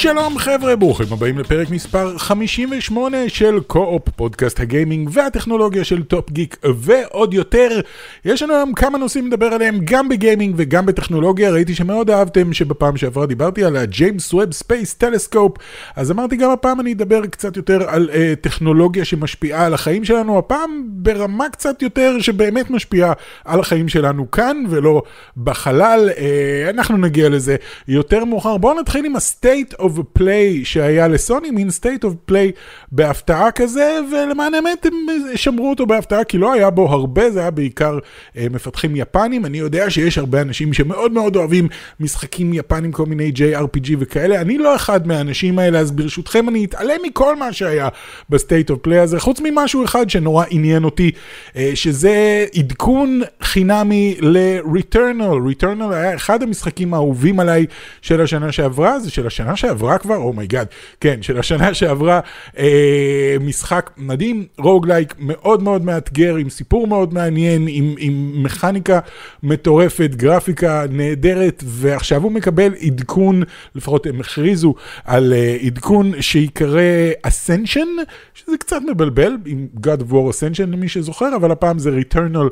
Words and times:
שלום 0.00 0.38
חבר'ה, 0.38 0.76
ברוכים 0.76 1.06
הבאים 1.12 1.38
לפרק 1.38 1.70
מספר 1.70 2.18
58 2.18 3.16
של 3.28 3.60
קו-אופ, 3.66 4.08
פודקאסט 4.16 4.60
הגיימינג 4.60 5.10
והטכנולוגיה 5.12 5.84
של 5.84 6.02
טופ 6.02 6.30
גיק 6.30 6.56
ועוד 6.74 7.34
יותר. 7.34 7.80
יש 8.24 8.42
לנו 8.42 8.54
היום 8.54 8.72
כמה 8.72 8.98
נושאים 8.98 9.26
לדבר 9.26 9.46
עליהם 9.46 9.78
גם 9.84 10.08
בגיימינג 10.08 10.54
וגם 10.58 10.86
בטכנולוגיה. 10.86 11.50
ראיתי 11.50 11.74
שמאוד 11.74 12.10
אהבתם 12.10 12.52
שבפעם 12.52 12.96
שעברה 12.96 13.26
דיברתי 13.26 13.64
על 13.64 13.76
הג'יימס 13.76 14.34
ווב 14.34 14.52
Space 14.52 14.94
Telescope, 14.94 15.56
אז 15.96 16.10
אמרתי 16.10 16.36
גם 16.36 16.50
הפעם 16.50 16.80
אני 16.80 16.92
אדבר 16.92 17.26
קצת 17.26 17.56
יותר 17.56 17.88
על 17.88 18.10
uh, 18.12 18.16
טכנולוגיה 18.40 19.04
שמשפיעה 19.04 19.66
על 19.66 19.74
החיים 19.74 20.04
שלנו, 20.04 20.38
הפעם 20.38 20.84
ברמה 20.88 21.48
קצת 21.48 21.82
יותר 21.82 22.16
שבאמת 22.20 22.70
משפיעה 22.70 23.12
על 23.44 23.60
החיים 23.60 23.88
שלנו 23.88 24.30
כאן 24.30 24.64
ולא 24.68 25.02
בחלל. 25.36 26.10
Uh, 26.14 26.70
אנחנו 26.70 26.96
נגיע 26.96 27.28
לזה 27.28 27.56
יותר 27.88 28.24
מאוחר. 28.24 28.56
בואו 28.56 28.80
נתחיל 28.80 29.04
עם 29.04 29.16
ה-state 29.16 29.74
of 29.80 29.87
of 29.96 30.20
play 30.20 30.64
שהיה 30.64 31.08
לסוני, 31.08 31.50
מין 31.50 31.68
state 31.68 32.04
of 32.04 32.30
play 32.32 32.52
בהפתעה 32.92 33.50
כזה, 33.50 33.98
ולמען 34.12 34.54
האמת 34.54 34.86
הם 34.86 34.94
שמרו 35.34 35.70
אותו 35.70 35.86
בהפתעה 35.86 36.24
כי 36.24 36.38
לא 36.38 36.52
היה 36.52 36.70
בו 36.70 36.88
הרבה, 36.88 37.30
זה 37.30 37.40
היה 37.40 37.50
בעיקר 37.50 37.98
אה, 38.36 38.46
מפתחים 38.50 38.96
יפנים. 38.96 39.46
אני 39.46 39.58
יודע 39.58 39.90
שיש 39.90 40.18
הרבה 40.18 40.40
אנשים 40.40 40.72
שמאוד 40.72 41.12
מאוד 41.12 41.36
אוהבים 41.36 41.68
משחקים 42.00 42.54
יפנים, 42.54 42.92
כל 42.92 43.06
מיני 43.06 43.32
JRPG 43.36 43.90
וכאלה, 43.98 44.40
אני 44.40 44.58
לא 44.58 44.76
אחד 44.76 45.06
מהאנשים 45.06 45.58
האלה, 45.58 45.78
אז 45.78 45.90
ברשותכם 45.90 46.48
אני 46.48 46.64
אתעלם 46.64 47.00
מכל 47.02 47.36
מה 47.36 47.52
שהיה 47.52 47.88
ב 48.30 48.37
State 48.37 48.70
of 48.70 48.78
Play 48.82 48.98
הזה, 48.98 49.20
חוץ 49.20 49.40
ממשהו 49.40 49.84
אחד 49.84 50.10
שנורא 50.10 50.44
עניין 50.50 50.84
אותי, 50.84 51.10
אה, 51.56 51.70
שזה 51.74 52.46
עדכון 52.58 53.20
חינמי 53.42 54.16
ל-Returnal. 54.20 55.62
Returnal 55.62 55.92
היה 55.92 56.14
אחד 56.14 56.42
המשחקים 56.42 56.94
האהובים 56.94 57.40
עליי 57.40 57.66
של 58.02 58.20
השנה 58.20 58.52
שעברה, 58.52 59.00
זה 59.00 59.10
של 59.10 59.26
השנה 59.26 59.56
שעברה. 59.56 59.77
שעברה 59.78 59.98
כבר, 59.98 60.16
oh 60.16 60.28
my 60.28 60.41
god, 60.41 60.66
oh 60.66 60.96
כן, 61.00 61.22
של 61.22 61.38
השנה 61.38 61.74
שעברה, 61.74 62.20
אה, 62.58 63.36
משחק 63.40 63.90
מדהים, 63.96 64.46
roguelike 64.58 65.14
מאוד 65.18 65.62
מאוד 65.62 65.84
מאתגר, 65.84 66.36
עם 66.36 66.50
סיפור 66.50 66.86
מאוד 66.86 67.14
מעניין, 67.14 67.66
עם, 67.68 67.94
עם 67.98 68.42
מכניקה 68.42 68.98
מטורפת, 69.42 70.10
גרפיקה 70.14 70.84
נהדרת, 70.90 71.62
ועכשיו 71.66 72.22
הוא 72.22 72.32
מקבל 72.32 72.74
עדכון, 72.80 73.42
לפחות 73.74 74.06
הם 74.06 74.20
הכריזו 74.20 74.74
על 75.04 75.32
אה, 75.32 75.56
עדכון 75.66 76.12
שיקרא 76.20 77.10
Ascension, 77.26 77.88
שזה 78.34 78.56
קצת 78.58 78.80
מבלבל, 78.90 79.36
עם 79.46 79.66
God 79.76 80.00
of 80.00 80.12
War 80.12 80.32
Ascension 80.32 80.66
למי 80.66 80.88
שזוכר, 80.88 81.36
אבל 81.36 81.50
הפעם 81.50 81.78
זה 81.78 81.90
Returnal 81.90 82.48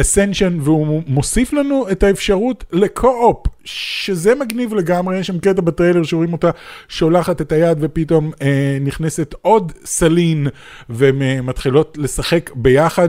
Ascension, 0.00 0.52
והוא 0.60 1.02
מוסיף 1.06 1.52
לנו 1.52 1.90
את 1.90 2.02
האפשרות 2.02 2.64
לקו-אופ, 2.72 3.46
שזה 3.66 4.34
מגניב 4.34 4.74
לגמרי, 4.74 5.18
יש 5.18 5.26
שם 5.26 5.38
קטע 5.38 5.60
בטריילר 5.60 6.02
שרואים 6.02 6.32
אותה 6.32 6.50
שולחת 6.88 7.40
את 7.40 7.52
היד 7.52 7.78
ופתאום 7.80 8.30
אה, 8.42 8.78
נכנסת 8.80 9.34
עוד 9.42 9.72
סלין 9.84 10.46
ומתחילות 10.90 11.98
לשחק 12.00 12.50
ביחד. 12.54 13.08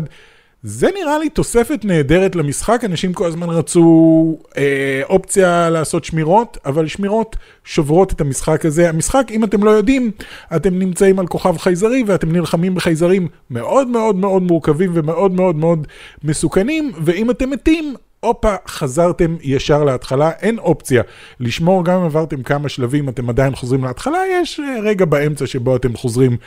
זה 0.63 0.89
נראה 0.99 1.17
לי 1.19 1.29
תוספת 1.29 1.85
נהדרת 1.85 2.35
למשחק, 2.35 2.81
אנשים 2.85 3.13
כל 3.13 3.27
הזמן 3.27 3.49
רצו 3.49 4.37
אה, 4.57 5.01
אופציה 5.09 5.69
לעשות 5.69 6.05
שמירות, 6.05 6.57
אבל 6.65 6.87
שמירות 6.87 7.35
שוברות 7.63 8.13
את 8.13 8.21
המשחק 8.21 8.65
הזה. 8.65 8.89
המשחק, 8.89 9.27
אם 9.31 9.43
אתם 9.43 9.63
לא 9.63 9.69
יודעים, 9.69 10.11
אתם 10.55 10.79
נמצאים 10.79 11.19
על 11.19 11.27
כוכב 11.27 11.57
חייזרי 11.57 12.03
ואתם 12.07 12.31
נלחמים 12.31 12.75
בחייזרים 12.75 13.27
מאוד 13.49 13.87
מאוד 13.87 14.15
מאוד 14.15 14.43
מורכבים 14.43 14.91
ומאוד 14.93 15.31
מאוד 15.31 15.55
מאוד 15.55 15.87
מסוכנים, 16.23 16.91
ואם 17.03 17.31
אתם 17.31 17.49
מתים, 17.49 17.95
הופה, 18.19 18.55
חזרתם 18.67 19.35
ישר 19.41 19.83
להתחלה, 19.83 20.31
אין 20.31 20.59
אופציה. 20.59 21.03
לשמור, 21.39 21.85
גם 21.85 21.99
אם 21.99 22.05
עברתם 22.05 22.43
כמה 22.43 22.69
שלבים, 22.69 23.09
אתם 23.09 23.29
עדיין 23.29 23.55
חוזרים 23.55 23.83
להתחלה, 23.83 24.19
יש 24.31 24.59
אה, 24.59 24.79
רגע 24.83 25.05
באמצע 25.05 25.47
שבו 25.47 25.75
אתם 25.75 25.95
חוזרים 25.95 26.37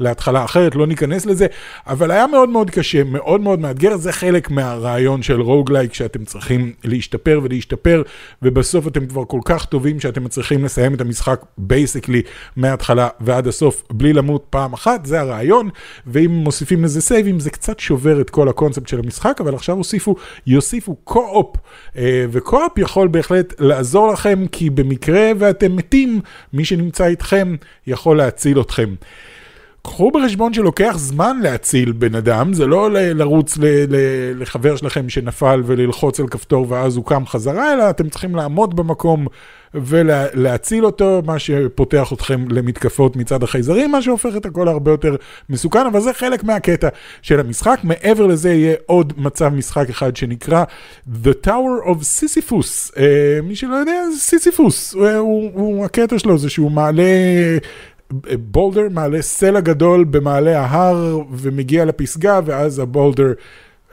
להתחלה 0.00 0.44
אחרת, 0.44 0.74
לא 0.74 0.86
ניכנס 0.86 1.26
לזה, 1.26 1.46
אבל 1.86 2.10
היה 2.10 2.26
מאוד 2.26 2.48
מאוד 2.48 2.70
קשה, 2.70 3.04
מאוד 3.04 3.40
מאוד 3.40 3.60
מאתגר, 3.60 3.96
זה 3.96 4.12
חלק 4.12 4.50
מהרעיון 4.50 5.22
של 5.22 5.40
roguelike, 5.40 5.94
שאתם 5.94 6.24
צריכים 6.24 6.72
להשתפר 6.84 7.40
ולהשתפר, 7.42 8.02
ובסוף 8.42 8.86
אתם 8.86 9.06
כבר 9.06 9.24
כל 9.24 9.40
כך 9.44 9.64
טובים 9.64 10.00
שאתם 10.00 10.28
צריכים 10.28 10.64
לסיים 10.64 10.94
את 10.94 11.00
המשחק 11.00 11.42
basically 11.58 12.22
מההתחלה 12.56 13.08
ועד 13.20 13.46
הסוף, 13.46 13.82
בלי 13.92 14.12
למות 14.12 14.46
פעם 14.50 14.72
אחת, 14.72 15.06
זה 15.06 15.20
הרעיון, 15.20 15.68
ואם 16.06 16.30
מוסיפים 16.30 16.84
לזה 16.84 17.00
סייבים, 17.00 17.40
זה 17.40 17.50
קצת 17.50 17.80
שובר 17.80 18.20
את 18.20 18.30
כל 18.30 18.48
הקונספט 18.48 18.88
של 18.88 18.98
המשחק, 18.98 19.40
אבל 19.40 19.54
עכשיו 19.54 19.76
הוסיפו, 19.76 20.16
יוסיפו 20.46 20.96
co-op, 21.04 21.56
אה, 21.96 22.26
ו 22.30 22.38
co-op 22.38 22.78
יכול 22.78 23.08
בהחלט 23.08 23.54
לעזור 23.58 24.12
לכם, 24.12 24.44
כי 24.52 24.70
במקרה 24.70 25.30
ואתם 25.38 25.76
מתים, 25.76 26.20
מי 26.52 26.64
שנמצא 26.64 27.06
איתכם 27.06 27.56
יכול 27.86 28.16
להציל 28.16 28.60
אתכם. 28.60 28.94
קחו 29.82 30.10
בחשבון 30.10 30.54
שלוקח 30.54 30.94
זמן 30.96 31.38
להציל 31.42 31.92
בן 31.92 32.14
אדם, 32.14 32.52
זה 32.52 32.66
לא 32.66 32.90
לרוץ 32.92 33.58
לחבר 34.34 34.76
שלכם 34.76 35.08
שנפל 35.08 35.62
וללחוץ 35.66 36.20
על 36.20 36.28
כפתור 36.28 36.66
ואז 36.68 36.96
הוא 36.96 37.04
קם 37.04 37.26
חזרה, 37.26 37.74
אלא 37.74 37.90
אתם 37.90 38.08
צריכים 38.08 38.36
לעמוד 38.36 38.76
במקום 38.76 39.26
ולהציל 39.74 40.86
אותו, 40.86 41.22
מה 41.26 41.38
שפותח 41.38 42.12
אתכם 42.12 42.44
למתקפות 42.48 43.16
מצד 43.16 43.42
החייזרים, 43.42 43.90
מה 43.92 44.02
שהופך 44.02 44.36
את 44.36 44.46
הכל 44.46 44.68
הרבה 44.68 44.90
יותר 44.90 45.16
מסוכן, 45.50 45.86
אבל 45.86 46.00
זה 46.00 46.12
חלק 46.12 46.44
מהקטע 46.44 46.88
של 47.22 47.40
המשחק. 47.40 47.80
מעבר 47.82 48.26
לזה 48.26 48.52
יהיה 48.52 48.76
עוד 48.86 49.12
מצב 49.16 49.48
משחק 49.48 49.90
אחד 49.90 50.16
שנקרא 50.16 50.64
The 51.24 51.46
Tower 51.46 51.86
of 51.86 51.96
Sisyphus. 51.96 52.92
Uh, 52.94 52.98
מי 53.42 53.56
שלא 53.56 53.74
יודע, 53.74 54.02
סיסיפוס, 54.18 54.94
הוא, 54.94 55.50
הוא, 55.54 55.84
הקטע 55.84 56.18
שלו 56.18 56.38
זה 56.38 56.50
שהוא 56.50 56.70
מעלה... 56.70 57.02
בולדר 58.38 58.88
מעלה 58.90 59.22
סלע 59.22 59.60
גדול 59.60 60.04
במעלה 60.04 60.60
ההר 60.60 61.20
ומגיע 61.30 61.84
לפסגה 61.84 62.40
ואז 62.44 62.78
הבולדר, 62.78 63.32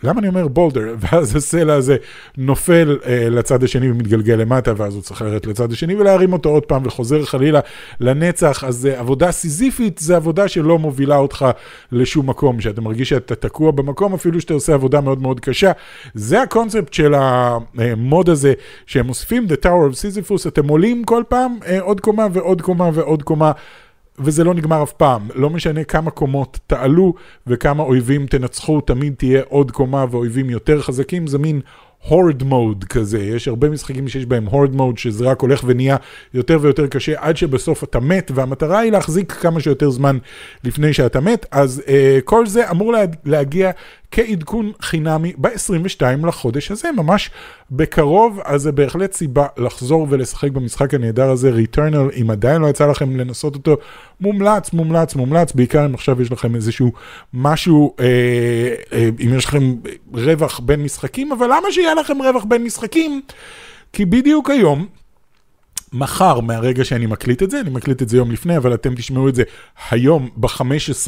למה 0.03 0.19
אני 0.19 0.27
אומר 0.27 0.47
בולדר? 0.47 0.95
ואז 1.01 1.35
הסלע 1.35 1.73
הזה 1.73 1.97
נופל 2.37 2.97
אה, 3.05 3.29
לצד 3.29 3.63
השני 3.63 3.91
ומתגלגל 3.91 4.33
למטה 4.33 4.73
ואז 4.77 4.95
הוא 4.95 5.03
צריך 5.03 5.21
לרדת 5.21 5.45
לצד 5.45 5.71
השני 5.71 5.95
ולהרים 5.95 6.33
אותו 6.33 6.49
עוד 6.49 6.65
פעם 6.65 6.81
וחוזר 6.85 7.25
חלילה 7.25 7.59
לנצח, 7.99 8.63
אז 8.63 8.85
אה, 8.85 8.99
עבודה 8.99 9.31
סיזיפית 9.31 9.97
זה 9.97 10.15
עבודה 10.15 10.47
שלא 10.47 10.79
מובילה 10.79 11.17
אותך 11.17 11.45
לשום 11.91 12.29
מקום, 12.29 12.61
שאתה 12.61 12.81
מרגיש 12.81 13.09
שאתה 13.09 13.35
תקוע 13.35 13.71
במקום 13.71 14.13
אפילו 14.13 14.41
שאתה 14.41 14.53
עושה 14.53 14.73
עבודה 14.73 15.01
מאוד 15.01 15.21
מאוד 15.21 15.39
קשה. 15.39 15.71
זה 16.13 16.41
הקונספט 16.41 16.93
של 16.93 17.13
המוד 17.17 18.29
הזה 18.29 18.53
שהם 18.85 19.05
מוסיפים, 19.05 19.47
The 19.49 19.65
Tower 19.65 19.91
of 19.91 19.95
Sisyphus, 19.95 20.47
אתם 20.47 20.67
עולים 20.67 21.03
כל 21.03 21.23
פעם 21.27 21.57
אה, 21.67 21.81
עוד 21.81 22.01
קומה 22.01 22.27
ועוד 22.33 22.61
קומה 22.61 22.89
ועוד 22.93 23.23
קומה. 23.23 23.51
וזה 24.19 24.43
לא 24.43 24.53
נגמר 24.53 24.83
אף 24.83 24.91
פעם. 24.91 25.27
לא 25.35 25.49
משנה 25.49 25.83
כמה 25.83 26.11
קומות 26.11 26.59
תעלו 26.67 27.13
וכמה 27.47 27.83
אויבים 27.83 28.27
תנצחו, 28.27 28.81
תמיד 28.81 29.13
תהיה 29.17 29.41
עוד 29.49 29.71
קומה 29.71 30.05
ואויבים 30.11 30.49
יותר 30.49 30.81
חזקים, 30.81 31.27
זה 31.27 31.37
מין 31.37 31.61
הורד 32.07 32.43
מוד 32.43 32.83
כזה, 32.83 33.23
יש 33.23 33.47
הרבה 33.47 33.69
משחקים 33.69 34.07
שיש 34.07 34.25
בהם 34.25 34.45
הורד 34.45 34.75
מוד, 34.75 34.97
שזה 34.97 35.25
רק 35.25 35.41
הולך 35.41 35.63
ונהיה 35.65 35.95
יותר 36.33 36.57
ויותר 36.61 36.87
קשה 36.87 37.13
עד 37.17 37.37
שבסוף 37.37 37.83
אתה 37.83 37.99
מת, 37.99 38.31
והמטרה 38.35 38.79
היא 38.79 38.91
להחזיק 38.91 39.31
כמה 39.31 39.59
שיותר 39.59 39.89
זמן 39.89 40.17
לפני 40.63 40.93
שאתה 40.93 41.19
מת, 41.19 41.45
אז 41.51 41.83
uh, 41.85 41.89
כל 42.23 42.47
זה 42.47 42.71
אמור 42.71 42.91
לה, 42.91 43.03
להגיע 43.25 43.71
כעדכון 44.11 44.71
חינמי 44.81 45.33
ב-22 45.37 46.27
לחודש 46.27 46.71
הזה, 46.71 46.91
ממש 46.91 47.29
בקרוב, 47.71 48.39
אז 48.45 48.61
זה 48.61 48.71
בהחלט 48.71 49.13
סיבה 49.13 49.47
לחזור 49.57 50.07
ולשחק 50.09 50.51
במשחק 50.51 50.93
הנהדר 50.93 51.29
הזה, 51.29 51.51
Returnal, 51.51 52.21
אם 52.21 52.31
עדיין 52.31 52.61
לא 52.61 52.67
יצא 52.67 52.87
לכם 52.87 53.17
לנסות 53.17 53.55
אותו, 53.55 53.77
מומלץ, 54.21 54.73
מומלץ, 54.73 55.15
מומלץ, 55.15 55.51
בעיקר 55.51 55.85
אם 55.85 55.93
עכשיו 55.93 56.21
יש 56.21 56.31
לכם 56.31 56.55
איזשהו 56.55 56.91
משהו, 57.33 57.95
אה, 57.99 58.05
אה, 58.93 59.09
אם 59.25 59.33
יש 59.37 59.45
לכם 59.45 59.75
רווח 60.13 60.59
בין 60.59 60.83
משחקים, 60.83 61.31
אבל 61.31 61.45
למה 61.45 61.71
שיהיה 61.71 61.93
לכם 61.93 62.21
רווח 62.21 62.43
בין 62.43 62.63
משחקים? 62.63 63.21
כי 63.93 64.05
בדיוק 64.05 64.49
היום, 64.49 64.87
מחר, 65.95 66.39
מהרגע 66.39 66.85
שאני 66.85 67.05
מקליט 67.05 67.43
את 67.43 67.51
זה, 67.51 67.59
אני 67.59 67.69
מקליט 67.69 68.01
את 68.01 68.09
זה 68.09 68.17
יום 68.17 68.31
לפני, 68.31 68.57
אבל 68.57 68.73
אתם 68.73 68.95
תשמעו 68.95 69.29
את 69.29 69.35
זה 69.35 69.43
היום, 69.91 70.29
ב-15 70.37 71.07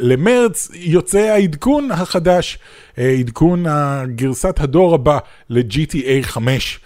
למרץ, 0.00 0.70
יוצא 0.74 1.18
העדכון 1.18 1.90
החדש, 1.90 2.58
אה, 2.98 3.10
עדכון 3.10 3.64
גרסת 4.14 4.60
הדור 4.60 4.94
הבא 4.94 5.18
ל-GTA 5.50 6.22
5. 6.22 6.80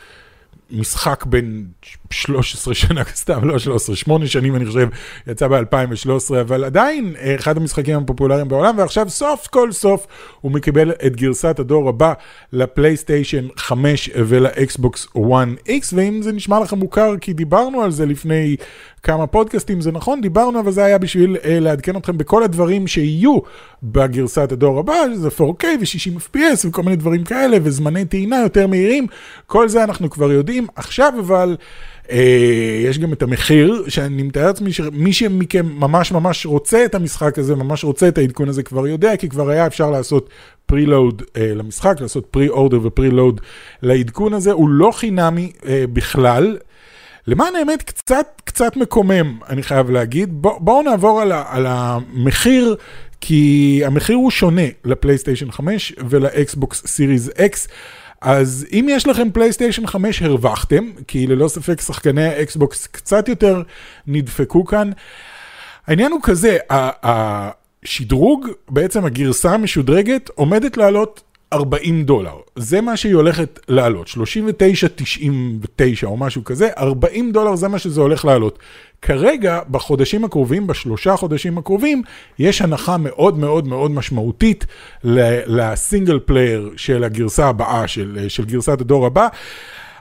משחק 0.71 1.27
בין 1.27 1.67
13 2.11 2.75
שנה, 2.75 3.03
סתם 3.15 3.49
לא 3.49 3.59
13, 3.59 3.97
8 3.97 4.27
שנים 4.27 4.57
אני 4.57 4.67
חושב, 4.67 4.89
יצא 5.27 5.49
ב-2013, 5.49 6.41
אבל 6.41 6.65
עדיין 6.65 7.15
אחד 7.37 7.57
המשחקים 7.57 7.99
הפופולריים 7.99 8.49
בעולם, 8.49 8.79
ועכשיו 8.79 9.11
סוף 9.11 9.47
כל 9.47 9.73
סוף 9.73 10.07
הוא 10.41 10.53
מקבל 10.53 10.93
את 11.07 11.17
גרסת 11.17 11.59
הדור 11.59 11.89
הבא 11.89 12.13
לפלייסטיישן 12.53 13.49
5 13.57 14.11
ולאקסבוקס 14.15 15.07
1X, 15.17 15.93
ואם 15.93 16.23
זה 16.23 16.33
נשמע 16.33 16.61
לכם 16.61 16.79
מוכר, 16.79 17.15
כי 17.21 17.33
דיברנו 17.33 17.83
על 17.83 17.91
זה 17.91 18.07
לפני 18.07 18.57
כמה 19.03 19.27
פודקאסטים, 19.27 19.81
זה 19.81 19.93
נכון, 19.93 20.21
דיברנו, 20.21 20.61
אבל 20.61 20.73
זה 20.73 20.85
היה 20.85 20.99
בשביל 20.99 21.37
אה, 21.45 21.61
לעדכן 21.61 21.97
אתכם 21.97 22.19
בכל 22.19 22.43
הדברים 22.43 22.87
שיהיו 22.87 23.39
בגרסת 23.83 24.53
הדור 24.53 24.79
הבא, 24.79 24.95
שזה 25.15 25.29
4K 25.29 25.65
ו-60 25.65 26.21
FPS 26.21 26.69
וכל 26.69 26.83
מיני 26.83 26.97
דברים 26.97 27.25
כאלה, 27.25 27.57
וזמני 27.63 28.05
טעינה 28.05 28.37
יותר 28.43 28.67
מהירים, 28.67 29.07
כל 29.47 29.69
זה 29.69 29.85
אנחנו 29.85 30.11
כבר 30.11 30.33
יודעים. 30.33 30.67
עכשיו 30.77 31.13
אבל... 31.19 31.57
אה, 32.11 32.81
יש 32.85 32.99
גם 32.99 33.13
את 33.13 33.23
המחיר, 33.23 33.85
שאני 33.89 34.23
מתאר 34.23 34.47
לעצמי 34.47 34.73
שמי 34.73 35.39
מכם 35.39 35.67
ממש 35.67 36.13
ממש 36.13 36.47
רוצה 36.47 36.85
את 36.85 36.95
המשחק 36.95 37.39
הזה, 37.39 37.57
ממש 37.57 37.85
רוצה 37.85 38.09
את 38.09 38.19
העדכון 38.19 38.49
הזה, 38.49 38.63
כבר 38.63 38.87
יודע, 38.87 39.17
כי 39.17 39.29
כבר 39.29 39.49
היה 39.49 39.67
אפשר 39.67 39.91
לעשות 39.91 40.29
פרילוד 40.67 41.23
אה, 41.37 41.55
למשחק, 41.55 42.01
לעשות 42.01 42.27
פרי-אורדר 42.27 42.81
ופרי-לוד 42.83 43.41
לעדכון 43.83 44.35
הזה, 44.35 44.53
הוא 44.53 44.69
לא 44.69 44.91
חינמי 44.95 45.53
אה, 45.67 45.85
בכלל. 45.93 46.57
למען 47.27 47.57
האמת, 47.57 47.83
קצת, 47.83 48.27
קצת 48.45 48.77
מקומם, 48.77 49.39
אני 49.49 49.63
חייב 49.63 49.91
להגיד. 49.91 50.29
בואו 50.33 50.61
בוא 50.61 50.83
נעבור 50.83 51.21
על, 51.21 51.33
ה, 51.33 51.45
על 51.49 51.67
המחיר, 51.69 52.77
כי 53.21 53.83
המחיר 53.85 54.17
הוא 54.17 54.31
שונה 54.31 54.63
לפלייסטיישן 54.85 55.51
5 55.51 55.93
ולאקסבוקס 56.09 56.87
Series 56.87 57.29
X. 57.29 57.69
אז 58.21 58.67
אם 58.73 58.87
יש 58.91 59.07
לכם 59.07 59.31
פלייסטיישן 59.31 59.87
5 59.87 60.23
הרווחתם, 60.23 60.91
כי 61.09 61.27
ללא 61.27 61.49
ספק 61.49 61.81
שחקני 61.81 62.25
האקסבוקס 62.25 62.87
קצת 62.87 63.29
יותר 63.29 63.63
נדפקו 64.07 64.65
כאן. 64.65 64.91
העניין 65.87 66.13
הוא 66.13 66.21
כזה, 66.23 66.59
השדרוג, 66.71 68.49
בעצם 68.69 69.05
הגרסה 69.05 69.55
המשודרגת, 69.55 70.31
עומדת 70.35 70.77
לעלות 70.77 71.23
40 71.53 72.05
דולר. 72.05 72.37
זה 72.57 72.81
מה 72.81 72.97
שהיא 72.97 73.15
הולכת 73.15 73.61
לעלות, 73.69 74.07
39.99 74.07 74.13
או 76.05 76.17
משהו 76.17 76.45
כזה, 76.45 76.69
40 76.79 77.33
דולר 77.33 77.57
זה 77.57 77.69
מה 77.69 77.79
שזה 77.79 78.01
הולך 78.01 78.25
לעלות. 78.25 78.59
כרגע, 79.03 79.61
בחודשים 79.71 80.25
הקרובים, 80.25 80.67
בשלושה 80.67 81.17
חודשים 81.17 81.59
הקרובים, 81.59 82.03
יש 82.39 82.63
הנחה 82.63 82.97
מאוד 82.97 83.39
מאוד 83.39 83.69
מאוד 83.69 83.91
משמעותית 83.91 84.67
ל 85.47 85.57
single 85.57 86.19
player 86.19 86.71
של 86.77 87.05
הגרסה 87.05 87.49
הבאה, 87.49 87.89
של, 87.89 88.25
של 88.29 88.45
גרסת 88.45 88.81
הדור 88.81 89.07
הבא. 89.07 89.29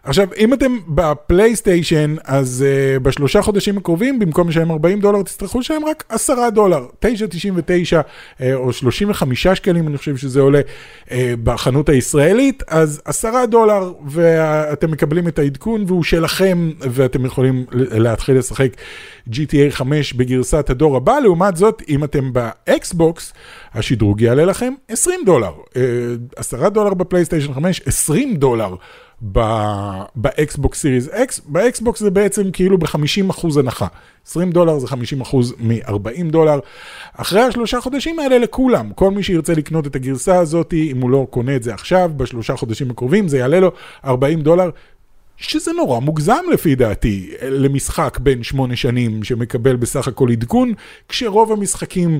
עכשיו, 0.07 0.27
אם 0.37 0.53
אתם 0.53 0.77
בפלייסטיישן, 0.87 2.15
אז 2.23 2.65
אה, 2.65 2.99
בשלושה 2.99 3.41
חודשים 3.41 3.77
הקרובים, 3.77 4.19
במקום 4.19 4.49
לשלם 4.49 4.71
40 4.71 4.99
דולר, 4.99 5.21
תצטרכו 5.21 5.59
לשלם 5.59 5.85
רק 5.85 6.03
10 6.09 6.49
דולר, 6.49 6.85
9.99 7.05 7.07
אה, 8.39 8.43
או 8.53 8.73
35 8.73 9.47
שקלים, 9.47 9.87
אני 9.87 9.97
חושב 9.97 10.17
שזה 10.17 10.41
עולה 10.41 10.61
אה, 11.05 11.11
בחנות 11.43 11.89
הישראלית, 11.89 12.63
אז 12.67 13.01
10 13.05 13.45
דולר, 13.45 13.93
ואתם 14.05 14.91
מקבלים 14.91 15.27
את 15.27 15.39
העדכון, 15.39 15.83
והוא 15.87 16.03
שלכם, 16.03 16.71
ואתם 16.79 17.25
יכולים 17.25 17.65
להתחיל 17.71 18.37
לשחק 18.37 18.69
GTA 19.29 19.69
5 19.69 20.13
בגרסת 20.13 20.69
הדור 20.69 20.97
הבא. 20.97 21.19
לעומת 21.19 21.57
זאת, 21.57 21.81
אם 21.89 22.03
אתם 22.03 22.33
באקסבוקס, 22.33 23.33
השדרוג 23.73 24.21
יעלה 24.21 24.45
לכם 24.45 24.73
20 24.89 25.19
דולר. 25.25 25.51
10 26.35 26.69
דולר 26.69 26.93
בפלייסטיישן 26.93 27.53
5, 27.53 27.81
20 27.85 28.35
דולר. 28.35 28.75
באקסבוקס 29.21 30.81
Series 30.81 31.07
X, 31.09 31.41
באקסבוקס 31.45 31.99
זה 31.99 32.11
בעצם 32.11 32.51
כאילו 32.51 32.77
ב-50% 32.77 33.59
הנחה. 33.59 33.87
20 34.27 34.51
דולר 34.51 34.79
זה 34.79 34.87
50% 34.87 34.93
מ-40 35.59 36.31
דולר. 36.31 36.59
אחרי 37.13 37.41
השלושה 37.41 37.81
חודשים 37.81 38.19
האלה 38.19 38.37
לכולם, 38.37 38.91
כל 38.95 39.11
מי 39.11 39.23
שירצה 39.23 39.53
לקנות 39.53 39.87
את 39.87 39.95
הגרסה 39.95 40.39
הזאת, 40.39 40.73
אם 40.73 41.01
הוא 41.01 41.09
לא 41.09 41.27
קונה 41.29 41.55
את 41.55 41.63
זה 41.63 41.73
עכשיו, 41.73 42.11
בשלושה 42.17 42.55
חודשים 42.55 42.91
הקרובים, 42.91 43.27
זה 43.27 43.37
יעלה 43.37 43.59
לו 43.59 43.71
40 44.05 44.41
דולר. 44.41 44.69
שזה 45.37 45.71
נורא 45.71 45.99
מוגזם 45.99 46.43
לפי 46.53 46.75
דעתי, 46.75 47.31
למשחק 47.41 48.17
בין 48.21 48.43
שמונה 48.43 48.75
שנים 48.75 49.23
שמקבל 49.23 49.75
בסך 49.75 50.07
הכל 50.07 50.31
עדכון, 50.31 50.73
כשרוב 51.09 51.51
המשחקים 51.51 52.19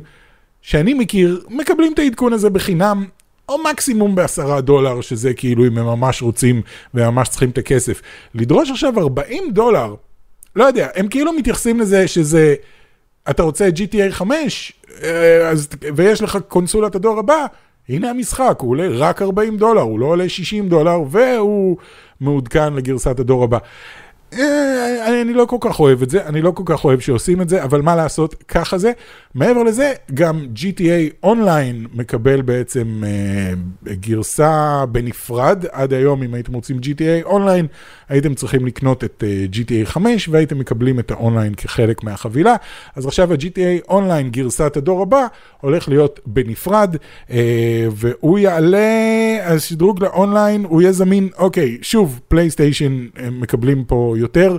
שאני 0.62 0.94
מכיר 0.94 1.44
מקבלים 1.50 1.94
את 1.94 2.00
העדכון 2.00 2.34
הזה 2.34 2.50
בחינם, 2.50 3.06
או 3.50 3.58
מקסימום 3.72 4.16
בעשרה 4.16 4.62
דולר, 4.62 5.02
שזה 5.02 5.34
כאילו 5.34 5.68
אם 5.68 5.78
הם 5.78 5.86
ממש 5.86 6.22
רוצים 6.22 6.62
וממש 6.94 7.30
צריכים 7.30 7.50
את 7.50 7.58
הכסף. 7.58 8.02
לדרוש 8.36 8.72
עכשיו 8.72 9.00
40 9.00 9.52
דולר, 9.52 9.96
לא 10.56 10.64
יודע, 10.64 10.88
הם 10.96 11.08
כאילו 11.08 11.34
מתייחסים 11.34 11.80
לזה 11.80 12.08
שזה, 12.08 12.56
אתה 13.30 13.44
רוצה 13.44 13.70
GTA 13.70 14.12
5, 14.12 14.74
אה, 15.04 15.50
אז, 15.50 15.68
ויש 15.96 16.22
לך 16.22 16.38
קונסולת 16.48 16.96
הדור 16.96 17.20
הבא, 17.20 17.46
הנה 17.90 18.10
המשחק, 18.10 18.58
הוא 18.60 18.70
עולה 18.70 18.88
רק 18.90 19.22
40 19.22 19.58
דולר, 19.58 19.82
הוא 19.82 20.00
לא 20.00 20.06
עולה 20.06 20.30
60 20.30 20.70
דולר, 20.70 21.00
והוא 21.10 21.78
מעודכן 22.22 22.74
לגרסת 22.74 23.20
הדור 23.20 23.44
הבא. 23.44 23.58
אה, 24.34 25.22
אני 25.22 25.34
לא 25.34 25.46
כל 25.46 25.58
כך 25.60 25.80
אוהב 25.80 26.02
את 26.02 26.10
זה, 26.10 26.26
אני 26.26 26.42
לא 26.42 26.52
כל 26.52 26.64
כך 26.66 26.86
אוהב 26.86 27.00
שעושים 27.00 27.42
את 27.42 27.50
זה, 27.50 27.64
אבל 27.64 27.82
מה 27.82 27.96
לעשות, 27.96 28.36
ככה 28.48 28.78
זה. 28.78 28.92
מעבר 29.38 29.64
לזה, 29.64 29.94
גם 30.14 30.48
GTA 30.56 31.14
אונליין 31.24 31.86
מקבל 31.94 32.42
בעצם 32.42 33.04
אה, 33.06 33.54
גרסה 33.94 34.86
בנפרד. 34.92 35.66
עד 35.72 35.94
היום, 35.94 36.24
אם 36.24 36.34
הייתם 36.34 36.54
רוצים 36.54 36.78
GTA 36.78 37.26
אונליין, 37.26 37.68
הייתם 38.10 38.34
צריכים 38.34 38.66
לקנות 38.66 39.04
את 39.04 39.24
אה, 39.28 39.46
GTA 39.52 39.86
5 39.86 40.30
והייתם 40.30 40.60
מקבלים 40.60 41.00
את 41.00 41.12
האונליין 41.12 41.54
כחלק 41.54 42.04
מהחבילה. 42.04 42.56
אז 42.96 43.06
עכשיו 43.06 43.34
ה-GTA 43.34 43.90
אונליין, 43.90 44.30
גרסת 44.30 44.78
הדור 44.78 45.02
הבא, 45.02 45.26
הולך 45.62 45.90
להיות 45.90 46.20
בנפרד, 46.26 46.96
אה, 47.32 47.88
והוא 47.92 48.40
יעלה, 48.40 48.88
השדרוג 49.44 50.04
לאונליין, 50.04 50.66
הוא 50.66 50.82
יהיה 50.82 50.92
זמין, 50.92 51.30
אוקיי, 51.38 51.78
שוב, 51.82 52.20
פלייסטיישן 52.28 53.08
מקבלים 53.32 53.84
פה 53.84 54.16
יותר, 54.18 54.58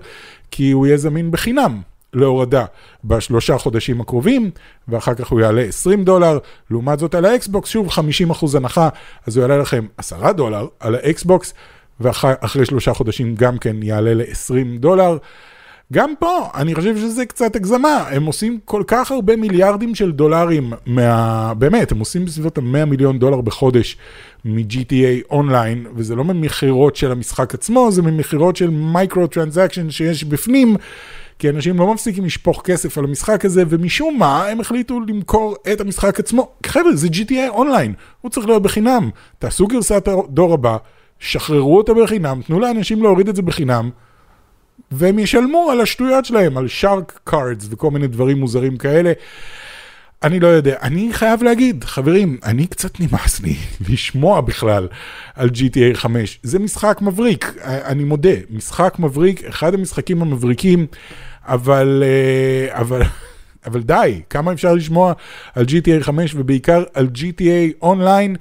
כי 0.51 0.71
הוא 0.71 0.87
יהיה 0.87 0.97
זמין 0.97 1.31
בחינם. 1.31 1.81
להורדה 2.13 2.65
בשלושה 3.05 3.59
חודשים 3.59 4.01
הקרובים, 4.01 4.51
ואחר 4.89 5.15
כך 5.15 5.29
הוא 5.29 5.41
יעלה 5.41 5.63
20 5.63 6.05
דולר. 6.05 6.39
לעומת 6.71 6.99
זאת 6.99 7.15
על 7.15 7.25
האקסבוקס, 7.25 7.69
שוב 7.69 7.89
50% 7.89 8.57
הנחה, 8.57 8.89
אז 9.27 9.37
הוא 9.37 9.43
יעלה 9.43 9.59
לכם 9.59 9.87
10 9.97 10.33
דולר 10.33 10.67
על 10.81 10.95
האקסבוקס, 10.95 11.55
ואחרי 12.01 12.65
שלושה 12.65 12.95
חודשים 12.95 13.35
גם 13.35 13.59
כן 13.59 13.83
יעלה 13.83 14.15
ל-20 14.15 14.81
דולר. 14.81 15.17
גם 15.93 16.15
פה, 16.19 16.49
אני 16.55 16.75
חושב 16.75 16.97
שזה 16.97 17.27
קצת 17.27 17.57
הגזמה, 17.57 18.05
הם 18.11 18.25
עושים 18.27 18.59
כל 18.65 18.83
כך 18.87 19.11
הרבה 19.11 19.37
מיליארדים 19.37 19.95
של 19.95 20.13
דולרים 20.13 20.73
מה... 20.87 21.55
באמת, 21.55 21.93
הם 21.93 21.99
עושים 21.99 22.25
בסביבות 22.25 22.59
ה-100 22.59 22.85
מיליון 22.85 23.19
דולר 23.19 23.41
בחודש 23.41 23.97
מ-GTA 24.45 25.25
אונליין, 25.31 25.87
וזה 25.95 26.15
לא 26.15 26.25
ממכירות 26.25 26.97
של 26.97 27.13
המשחק 27.13 27.55
עצמו, 27.55 27.91
זה 27.91 28.03
ממכירות 28.03 28.57
של 28.57 28.71
microtransaction 28.71 29.91
שיש 29.91 30.25
בפנים, 30.25 30.77
כי 31.39 31.51
אנשים 31.51 31.79
לא 31.79 31.95
מפסיקים 31.95 32.25
לשפוך 32.25 32.63
כסף 32.65 32.99
על 32.99 33.05
המשחק 33.05 33.45
הזה, 33.45 33.63
ומשום 33.69 34.19
מה 34.19 34.47
הם 34.47 34.61
החליטו 34.61 35.01
למכור 35.01 35.57
את 35.73 35.81
המשחק 35.81 36.21
עצמו. 36.21 36.49
חבר'ה, 36.67 36.97
זה 36.97 37.09
GTA 37.09 37.49
Online, 37.49 37.93
הוא 38.21 38.31
צריך 38.31 38.47
להיות 38.47 38.63
בחינם. 38.63 39.11
תעשו 39.39 39.67
גרסת 39.67 40.09
הדור 40.09 40.55
הבא, 40.55 40.77
שחררו 41.19 41.77
אותה 41.77 41.95
בחינם, 41.95 42.41
תנו 42.47 42.61
לאנשים 42.61 43.03
להוריד 43.03 43.29
את 43.29 43.37
זה 43.37 43.43
בחינם. 43.43 43.91
והם 44.91 45.19
ישלמו 45.19 45.71
על 45.71 45.81
השטויות 45.81 46.25
שלהם, 46.25 46.59
על 46.59 46.69
shark 46.69 47.21
cards 47.25 47.67
וכל 47.71 47.91
מיני 47.91 48.07
דברים 48.07 48.39
מוזרים 48.39 48.77
כאלה. 48.77 49.13
אני 50.23 50.41
לא 50.41 50.47
יודע, 50.47 50.77
אני 50.83 51.09
חייב 51.13 51.43
להגיד, 51.43 51.85
חברים, 51.85 52.39
אני 52.45 52.67
קצת 52.67 53.01
נמאס 53.01 53.41
לי 53.41 53.57
לשמוע 53.89 54.41
בכלל 54.41 54.89
על 55.35 55.49
GTA 55.49 55.95
5. 55.95 56.41
זה 56.43 56.59
משחק 56.59 56.99
מבריק, 57.03 57.55
אני 57.65 58.05
מודה, 58.05 58.35
משחק 58.51 58.95
מבריק, 58.99 59.45
אחד 59.45 59.75
המשחקים 59.75 60.23
המבריקים, 60.23 60.87
אבל, 61.45 62.03
אה, 62.07 62.81
אבל, 62.81 63.03
אבל 63.67 63.83
די, 63.83 64.21
כמה 64.31 64.53
אפשר 64.53 64.75
לשמוע 64.75 65.13
על 65.55 65.65
GTA 65.65 66.03
5 66.03 66.35
ובעיקר 66.35 66.85
על 66.95 67.09
GTA 67.15 67.75
אונליין. 67.83 68.37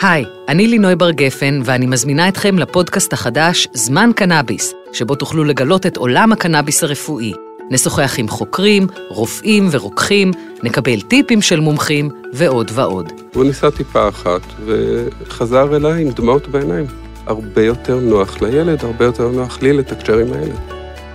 היי, 0.00 0.24
אני 0.48 0.66
לינוי 0.66 0.96
בר 0.96 1.10
גפן, 1.10 1.60
ואני 1.64 1.86
מזמינה 1.86 2.28
אתכם 2.28 2.58
לפודקאסט 2.58 3.12
החדש 3.12 3.68
זמן 3.72 4.10
קנאביס, 4.16 4.74
שבו 4.92 5.14
תוכלו 5.14 5.44
לגלות 5.44 5.86
את 5.86 5.96
עולם 5.96 6.32
הקנאביס 6.32 6.84
הרפואי. 6.84 7.32
נשוחח 7.70 8.14
עם 8.18 8.28
חוקרים, 8.28 8.86
רופאים 9.08 9.68
ורוקחים, 9.70 10.30
נקבל 10.62 11.00
טיפים 11.00 11.42
של 11.42 11.60
מומחים 11.60 12.10
ועוד 12.32 12.70
ועוד. 12.74 13.12
הוא 13.34 13.44
ניסה 13.44 13.70
טיפה 13.70 14.08
אחת 14.08 14.40
וחזר 14.66 15.76
אליי 15.76 16.02
עם 16.02 16.10
דמעות 16.10 16.48
בעיניים. 16.48 16.86
הרבה 17.26 17.62
יותר 17.62 18.00
נוח 18.00 18.42
לילד, 18.42 18.84
הרבה 18.84 19.04
יותר 19.04 19.28
נוח 19.28 19.62
לי 19.62 19.72
לתקשר 19.72 20.18
עם 20.18 20.32
הילד. 20.32 20.60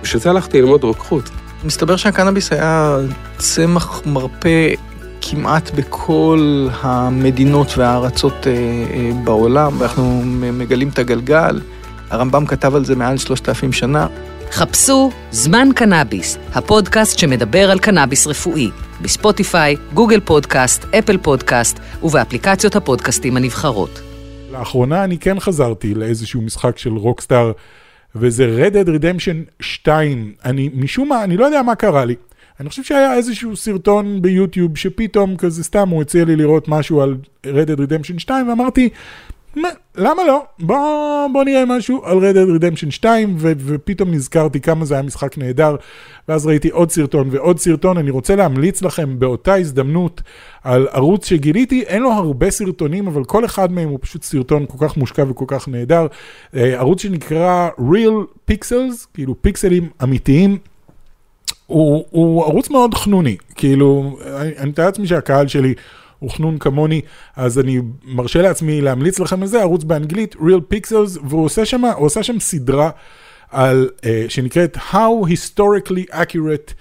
בשביל 0.02 0.22
זה 0.22 0.30
הלכתי 0.30 0.60
ללמוד 0.60 0.84
רוקחות. 0.84 1.30
מסתבר 1.64 1.96
שהקנאביס 1.96 2.52
היה 2.52 2.98
צמח 3.38 4.02
מרפא 4.06 4.74
כמעט 5.22 5.70
בכל 5.70 6.68
המדינות 6.80 7.78
והארצות 7.78 8.46
אה, 8.46 8.52
אה, 8.52 9.10
בעולם, 9.24 9.80
ואנחנו 9.80 10.22
מגלים 10.52 10.88
את 10.88 10.98
הגלגל. 10.98 11.60
הרמב"ם 12.10 12.46
כתב 12.46 12.74
על 12.74 12.84
זה 12.84 12.96
מעל 12.96 13.18
3,000 13.18 13.72
שנה. 13.72 14.06
חפשו 14.50 15.10
זמן 15.30 15.68
קנאביס, 15.74 16.38
הפודקאסט 16.54 17.18
שמדבר 17.18 17.70
על 17.70 17.78
קנאביס 17.78 18.26
רפואי, 18.26 18.70
בספוטיפיי, 19.02 19.76
גוגל 19.94 20.20
פודקאסט, 20.20 20.84
אפל 20.98 21.18
פודקאסט 21.18 21.78
ובאפליקציות 22.02 22.76
הפודקאסטים 22.76 23.36
הנבחרות. 23.36 24.00
לאחרונה 24.52 25.04
אני 25.04 25.18
כן 25.18 25.40
חזרתי 25.40 25.94
לאיזשהו 25.94 26.42
משחק 26.42 26.78
של 26.78 26.92
רוקסטאר, 26.92 27.52
וזה 28.16 28.56
Red 28.58 28.72
Dead 28.72 28.88
Redemption 28.88 29.50
2. 29.60 30.32
אני, 30.44 30.70
משום 30.74 31.08
מה, 31.08 31.24
אני 31.24 31.36
לא 31.36 31.44
יודע 31.44 31.62
מה 31.62 31.74
קרה 31.74 32.04
לי. 32.04 32.14
אני 32.60 32.68
חושב 32.68 32.82
שהיה 32.82 33.14
איזשהו 33.14 33.56
סרטון 33.56 34.22
ביוטיוב 34.22 34.76
שפתאום 34.76 35.36
כזה 35.36 35.64
סתם 35.64 35.88
הוא 35.88 36.02
הציע 36.02 36.24
לי 36.24 36.36
לראות 36.36 36.68
משהו 36.68 37.00
על 37.00 37.16
Red 37.46 37.68
Dead 37.68 37.78
Redemption 37.78 38.18
2 38.18 38.48
ואמרתי, 38.48 38.88
"מה, 39.56 39.68
למה 39.96 40.24
לא? 40.24 40.44
בוא, 40.58 41.28
בוא 41.32 41.44
נראה 41.44 41.64
משהו 41.66 42.04
על 42.04 42.18
Red 42.18 42.34
Dead 42.34 42.60
Redemption 42.60 42.90
2 42.90 43.36
ו- 43.38 43.52
ופתאום 43.58 44.10
נזכרתי 44.10 44.60
כמה 44.60 44.84
זה 44.84 44.94
היה 44.94 45.02
משחק 45.02 45.38
נהדר 45.38 45.76
ואז 46.28 46.46
ראיתי 46.46 46.68
עוד 46.68 46.90
סרטון 46.90 47.28
ועוד 47.30 47.58
סרטון. 47.58 47.98
אני 47.98 48.10
רוצה 48.10 48.36
להמליץ 48.36 48.82
לכם 48.82 49.18
באותה 49.18 49.54
הזדמנות 49.54 50.22
על 50.64 50.88
ערוץ 50.92 51.26
שגיליתי, 51.26 51.82
אין 51.82 52.02
לו 52.02 52.12
הרבה 52.12 52.50
סרטונים 52.50 53.06
אבל 53.06 53.24
כל 53.24 53.44
אחד 53.44 53.72
מהם 53.72 53.88
הוא 53.88 53.98
פשוט 54.02 54.22
סרטון 54.22 54.66
כל 54.68 54.88
כך 54.88 54.96
מושקע 54.96 55.24
וכל 55.28 55.44
כך 55.48 55.68
נהדר. 55.68 56.06
אה, 56.56 56.78
ערוץ 56.78 57.02
שנקרא 57.02 57.68
Real 57.78 58.50
Pixels, 58.50 59.06
כאילו 59.14 59.42
פיקסלים 59.42 59.88
אמיתיים. 60.02 60.58
הוא, 61.72 62.04
הוא 62.10 62.44
ערוץ 62.44 62.70
מאוד 62.70 62.94
חנוני, 62.94 63.36
כאילו, 63.54 64.18
אני 64.36 64.58
אני 64.58 64.70
מתאר 64.70 64.86
לעצמי 64.86 65.06
שהקהל 65.06 65.48
שלי 65.48 65.74
הוא 66.18 66.30
חנון 66.30 66.58
כמוני, 66.58 67.00
אז 67.36 67.58
אני 67.58 67.80
מרשה 68.04 68.42
לעצמי 68.42 68.80
להמליץ 68.80 69.18
לכם 69.18 69.42
על 69.42 69.48
זה, 69.48 69.60
ערוץ 69.60 69.84
באנגלית, 69.84 70.34
Real 70.34 70.74
Pixels, 70.74 71.18
והוא 71.24 71.44
עושה 71.44 71.64
שם, 71.64 71.84
עושה 71.84 72.22
שם 72.22 72.40
סדרה 72.40 72.90
על, 73.50 73.90
uh, 73.96 74.04
שנקראת 74.28 74.76
How 74.76 75.26
Historically 75.26 76.14
Accurate 76.14 76.72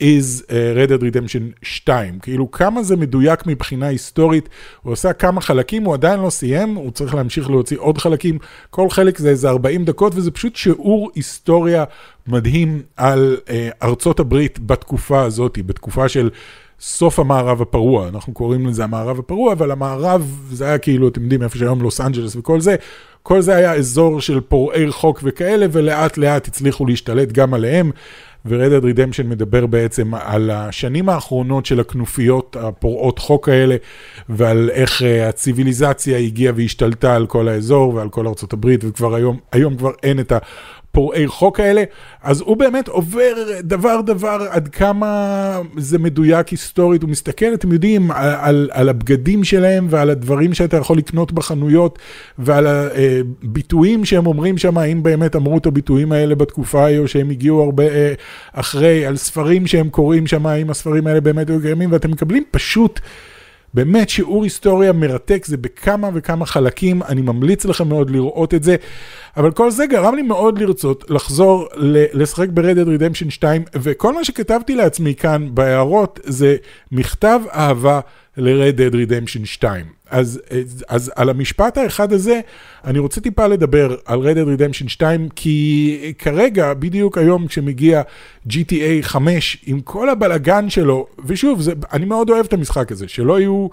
is 0.00 0.42
uh, 0.42 0.50
Red 0.76 0.90
Dead 0.90 1.02
Redemption 1.02 1.42
2, 1.62 2.18
כאילו 2.18 2.50
כמה 2.50 2.82
זה 2.82 2.96
מדויק 2.96 3.46
מבחינה 3.46 3.86
היסטורית, 3.86 4.48
הוא 4.82 4.92
עושה 4.92 5.12
כמה 5.12 5.40
חלקים, 5.40 5.84
הוא 5.84 5.94
עדיין 5.94 6.20
לא 6.20 6.30
סיים, 6.30 6.74
הוא 6.74 6.90
צריך 6.90 7.14
להמשיך 7.14 7.50
להוציא 7.50 7.78
עוד 7.78 7.98
חלקים, 7.98 8.38
כל 8.70 8.90
חלק 8.90 9.18
זה 9.18 9.28
איזה 9.28 9.48
40 9.50 9.84
דקות, 9.84 10.12
וזה 10.16 10.30
פשוט 10.30 10.56
שיעור 10.56 11.10
היסטוריה 11.14 11.84
מדהים 12.26 12.82
על 12.96 13.36
uh, 13.46 13.50
ארצות 13.82 14.20
הברית 14.20 14.58
בתקופה 14.58 15.22
הזאת, 15.22 15.58
בתקופה 15.66 16.08
של 16.08 16.30
סוף 16.80 17.18
המערב 17.18 17.62
הפרוע, 17.62 18.08
אנחנו 18.08 18.32
קוראים 18.32 18.66
לזה 18.66 18.84
המערב 18.84 19.18
הפרוע, 19.18 19.52
אבל 19.52 19.70
המערב 19.70 20.40
זה 20.52 20.64
היה 20.64 20.78
כאילו, 20.78 21.08
אתם 21.08 21.22
יודעים, 21.22 21.42
איפה 21.42 21.58
שהיום 21.58 21.82
לוס 21.82 22.00
אנג'לס 22.00 22.36
וכל 22.36 22.60
זה, 22.60 22.76
כל 23.22 23.40
זה 23.40 23.56
היה 23.56 23.74
אזור 23.74 24.20
של 24.20 24.40
פורעי 24.40 24.90
חוק 24.90 25.20
וכאלה, 25.22 25.66
ולאט 25.72 26.18
לאט 26.18 26.48
הצליחו 26.48 26.86
להשתלט 26.86 27.32
גם 27.32 27.54
עליהם. 27.54 27.90
ו-Red 28.44 28.82
Dead 28.82 28.84
Redemption 28.84 29.22
מדבר 29.24 29.66
בעצם 29.66 30.14
על 30.14 30.50
השנים 30.50 31.08
האחרונות 31.08 31.66
של 31.66 31.80
הכנופיות 31.80 32.56
הפורעות 32.60 33.18
חוק 33.18 33.48
האלה, 33.48 33.76
ועל 34.28 34.70
איך 34.72 35.02
uh, 35.02 35.04
הציוויליזציה 35.28 36.18
הגיעה 36.18 36.52
והשתלטה 36.56 37.14
על 37.16 37.26
כל 37.26 37.48
האזור 37.48 37.94
ועל 37.94 38.08
כל 38.08 38.26
הברית, 38.52 38.84
וכבר 38.84 39.14
היום, 39.14 39.38
היום 39.52 39.76
כבר 39.76 39.90
אין 40.02 40.20
את 40.20 40.32
הפורעי 40.90 41.26
חוק 41.26 41.60
האלה. 41.60 41.84
אז 42.22 42.40
הוא 42.40 42.56
באמת 42.56 42.88
עובר 42.88 43.34
דבר 43.60 44.00
דבר 44.00 44.46
עד 44.50 44.68
כמה 44.68 45.60
זה 45.76 45.98
מדויק 45.98 46.48
היסטורית, 46.48 47.02
הוא 47.02 47.10
מסתכל, 47.10 47.54
אתם 47.54 47.72
יודעים, 47.72 48.10
על, 48.10 48.34
על, 48.40 48.68
על 48.72 48.88
הבגדים 48.88 49.44
שלהם 49.44 49.86
ועל 49.90 50.10
הדברים 50.10 50.54
שאתה 50.54 50.76
יכול 50.76 50.98
לקנות 50.98 51.32
בחנויות, 51.32 51.98
ועל 52.38 52.66
הביטויים 52.66 54.04
שהם 54.04 54.26
אומרים 54.26 54.58
שם, 54.58 54.78
האם 54.78 55.02
באמת 55.02 55.36
אמרו 55.36 55.58
את 55.58 55.66
הביטויים 55.66 56.12
האלה 56.12 56.34
בתקופה 56.34 56.84
ההיא, 56.84 56.98
או 56.98 57.08
שהם 57.08 57.30
הגיעו 57.30 57.62
הרבה 57.62 57.84
אה, 57.84 58.12
אחרי, 58.52 59.06
על 59.06 59.16
ספרים 59.16 59.66
שהם 59.66 59.88
קוראים 59.88 60.26
שם, 60.26 60.46
האם 60.46 60.70
הספרים 60.70 61.06
האלה 61.06 61.20
באמת 61.20 61.50
היו 61.50 61.60
קיימים, 61.60 61.92
ואתם 61.92 62.10
מקבלים 62.10 62.42
פשוט... 62.50 63.00
באמת 63.74 64.08
שיעור 64.08 64.44
היסטוריה 64.44 64.92
מרתק, 64.92 65.44
זה 65.46 65.56
בכמה 65.56 66.10
וכמה 66.14 66.46
חלקים, 66.46 67.02
אני 67.02 67.22
ממליץ 67.22 67.64
לכם 67.64 67.88
מאוד 67.88 68.10
לראות 68.10 68.54
את 68.54 68.62
זה. 68.62 68.76
אבל 69.36 69.50
כל 69.50 69.70
זה 69.70 69.86
גרם 69.86 70.14
לי 70.14 70.22
מאוד 70.22 70.58
לרצות 70.58 71.10
לחזור 71.10 71.68
לשחק 72.12 72.48
ב-Red 72.48 72.62
Dead 72.62 73.00
Redemption 73.00 73.30
2, 73.30 73.62
וכל 73.74 74.14
מה 74.14 74.24
שכתבתי 74.24 74.74
לעצמי 74.74 75.14
כאן 75.14 75.48
בהערות 75.54 76.20
זה 76.24 76.56
מכתב 76.92 77.40
אהבה 77.52 78.00
ל-Red 78.36 78.76
Dead 78.76 78.94
Redemption 78.94 79.44
2. 79.44 79.86
אז, 80.10 80.40
אז 80.88 81.12
על 81.16 81.30
המשפט 81.30 81.78
האחד 81.78 82.12
הזה, 82.12 82.40
אני 82.84 82.98
רוצה 82.98 83.20
טיפה 83.20 83.46
לדבר 83.46 83.96
על 84.04 84.18
Red 84.18 84.36
Dead 84.36 84.60
Redemption 84.60 84.88
2, 84.88 85.28
כי 85.36 86.14
כרגע, 86.18 86.74
בדיוק 86.74 87.18
היום 87.18 87.46
כשמגיע 87.46 88.02
GTA 88.48 89.02
5, 89.02 89.58
עם 89.66 89.80
כל 89.80 90.08
הבלגן 90.08 90.70
שלו, 90.70 91.06
ושוב, 91.24 91.60
זה, 91.60 91.72
אני 91.92 92.04
מאוד 92.04 92.30
אוהב 92.30 92.46
את 92.46 92.52
המשחק 92.52 92.92
הזה, 92.92 93.08
שלא 93.08 93.40
יהיו... 93.40 93.68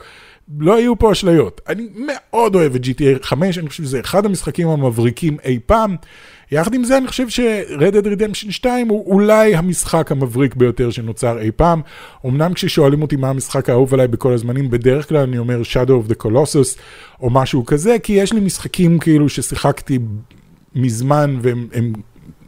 לא 0.60 0.80
יהיו 0.80 1.00
פה 1.00 1.12
אשליות. 1.12 1.62
אני 1.70 1.88
מאוד 2.06 2.56
אוהב 2.56 2.76
את 2.76 2.82
GTA 2.86 3.24
5, 3.24 3.58
אני 3.58 3.70
חושב 3.70 3.84
שזה 3.84 4.00
אחד 4.00 4.26
המשחקים 4.26 4.68
המבריקים 4.68 5.38
אי 5.44 5.60
פעם. 5.66 5.96
יחד 6.51 6.74
עם 6.74 6.84
זה, 6.84 6.98
אני 6.98 7.08
חושב 7.08 7.30
ש-Red 7.30 7.94
Dead 7.94 8.06
Redemption 8.06 8.51
2 8.51 8.88
הוא 8.88 9.13
אולי 9.13 9.56
המשחק 9.56 10.12
המבריק 10.12 10.56
ביותר 10.56 10.89
שנוצר 10.89 11.39
אי 11.39 11.51
פעם. 11.51 11.82
אמנם 12.25 12.54
כששואלים 12.54 13.01
אותי 13.01 13.16
מה 13.16 13.30
המשחק 13.30 13.70
האהוב 13.70 13.94
עליי 13.94 14.08
בכל 14.08 14.34
הזמנים, 14.34 14.70
בדרך 14.70 15.10
כלל 15.10 15.18
אני 15.18 15.38
אומר 15.38 15.62
Shadow 15.62 16.08
of 16.08 16.12
the 16.12 16.25
Colossus 16.25 16.80
או 17.22 17.30
משהו 17.30 17.66
כזה, 17.66 17.96
כי 18.04 18.13
יש 18.13 18.34
לי 18.34 18.39
משחקים 18.39 19.00
כאילו 19.00 19.30
ששיחקתי 19.30 20.00
מזמן 20.75 21.39
והם 21.42 21.94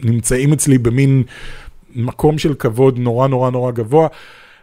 נמצאים 0.03 0.53
אצלי 0.53 0.77
במין 0.77 1.24
מקום 1.96 2.38
של 2.38 2.53
כבוד 2.53 3.00
נורא 3.00 3.27
נורא 3.27 3.50
נורא 3.50 3.72
גבוה. 3.72 4.08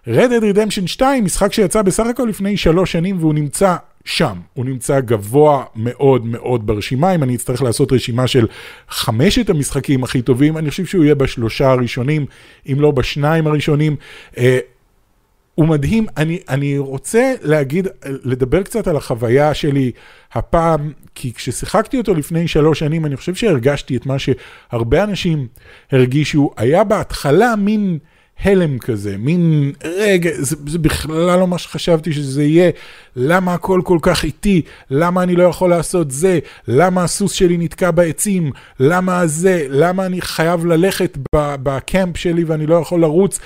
Red 0.06 0.08
Dead 0.08 0.56
Redemption 0.56 0.86
2, 0.86 1.24
משחק 1.24 1.52
שיצא 1.52 1.82
בסך 1.82 2.06
הכל 2.06 2.26
לפני 2.28 2.56
שלוש 2.56 2.92
שנים 2.92 3.16
והוא 3.20 3.34
נמצא 3.34 3.76
שם. 4.06 4.38
הוא 4.54 4.64
נמצא 4.64 5.00
גבוה 5.00 5.64
מאוד 5.76 6.26
מאוד 6.26 6.66
ברשימה. 6.66 7.14
אם 7.14 7.22
אני 7.22 7.34
אצטרך 7.34 7.62
לעשות 7.62 7.92
רשימה 7.92 8.26
של 8.26 8.46
חמשת 8.88 9.50
המשחקים 9.50 10.04
הכי 10.04 10.22
טובים, 10.22 10.58
אני 10.58 10.70
חושב 10.70 10.84
שהוא 10.84 11.04
יהיה 11.04 11.14
בשלושה 11.14 11.70
הראשונים, 11.70 12.26
אם 12.72 12.76
לא 12.78 12.90
בשניים 12.90 13.46
הראשונים. 13.46 13.96
Uh, 14.34 14.38
הוא 15.54 15.68
מדהים, 15.68 16.06
אני, 16.16 16.38
אני 16.48 16.78
רוצה 16.78 17.34
להגיד, 17.42 17.88
לדבר 18.04 18.62
קצת 18.62 18.86
על 18.86 18.96
החוויה 18.96 19.54
שלי 19.54 19.92
הפעם, 20.32 20.92
כי 21.14 21.32
כששיחקתי 21.32 21.98
אותו 21.98 22.14
לפני 22.14 22.48
שלוש 22.48 22.78
שנים, 22.78 23.06
אני 23.06 23.16
חושב 23.16 23.34
שהרגשתי 23.34 23.96
את 23.96 24.06
מה 24.06 24.16
שהרבה 24.18 25.04
אנשים 25.04 25.46
הרגישו. 25.92 26.50
היה 26.56 26.84
בהתחלה 26.84 27.56
מין... 27.56 27.98
הלם 28.44 28.78
כזה, 28.78 29.16
מין 29.18 29.72
רגע, 29.84 30.30
זה, 30.38 30.56
זה 30.66 30.78
בכלל 30.78 31.38
לא 31.38 31.46
מה 31.46 31.58
שחשבתי 31.58 32.12
שזה 32.12 32.44
יהיה, 32.44 32.70
למה 33.16 33.54
הכל 33.54 33.80
כל 33.84 33.98
כך 34.02 34.24
איטי, 34.24 34.62
למה 34.90 35.22
אני 35.22 35.36
לא 35.36 35.42
יכול 35.42 35.70
לעשות 35.70 36.10
זה, 36.10 36.38
למה 36.68 37.04
הסוס 37.04 37.32
שלי 37.32 37.56
נתקע 37.56 37.90
בעצים, 37.90 38.50
למה 38.80 39.26
זה, 39.26 39.66
למה 39.68 40.06
אני 40.06 40.20
חייב 40.20 40.66
ללכת 40.66 41.18
בקמפ 41.34 42.16
שלי 42.16 42.44
ואני 42.44 42.66
לא 42.66 42.74
יכול 42.74 43.00
לרוץ. 43.00 43.40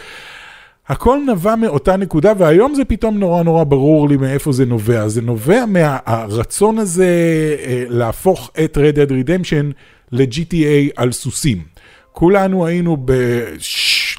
הכל 0.89 1.19
נבע 1.29 1.57
מאותה 1.57 1.97
נקודה, 1.97 2.33
והיום 2.39 2.75
זה 2.75 2.85
פתאום 2.85 3.19
נורא 3.19 3.43
נורא 3.43 3.65
ברור 3.65 4.09
לי 4.09 4.17
מאיפה 4.17 4.53
זה 4.53 4.67
נובע. 4.67 5.09
זה 5.09 5.23
נובע 5.23 5.65
מהרצון 5.67 6.79
הזה 6.79 7.07
אה, 7.67 7.85
להפוך 7.89 8.51
את 8.65 8.79
Red 8.79 8.97
Dead 8.97 9.11
Redemption 9.11 9.73
ל-GTA 10.13 10.93
על 10.97 11.13
סוסים. 11.13 11.63
כולנו 12.13 12.67
היינו 12.67 12.97
ב... 13.05 13.13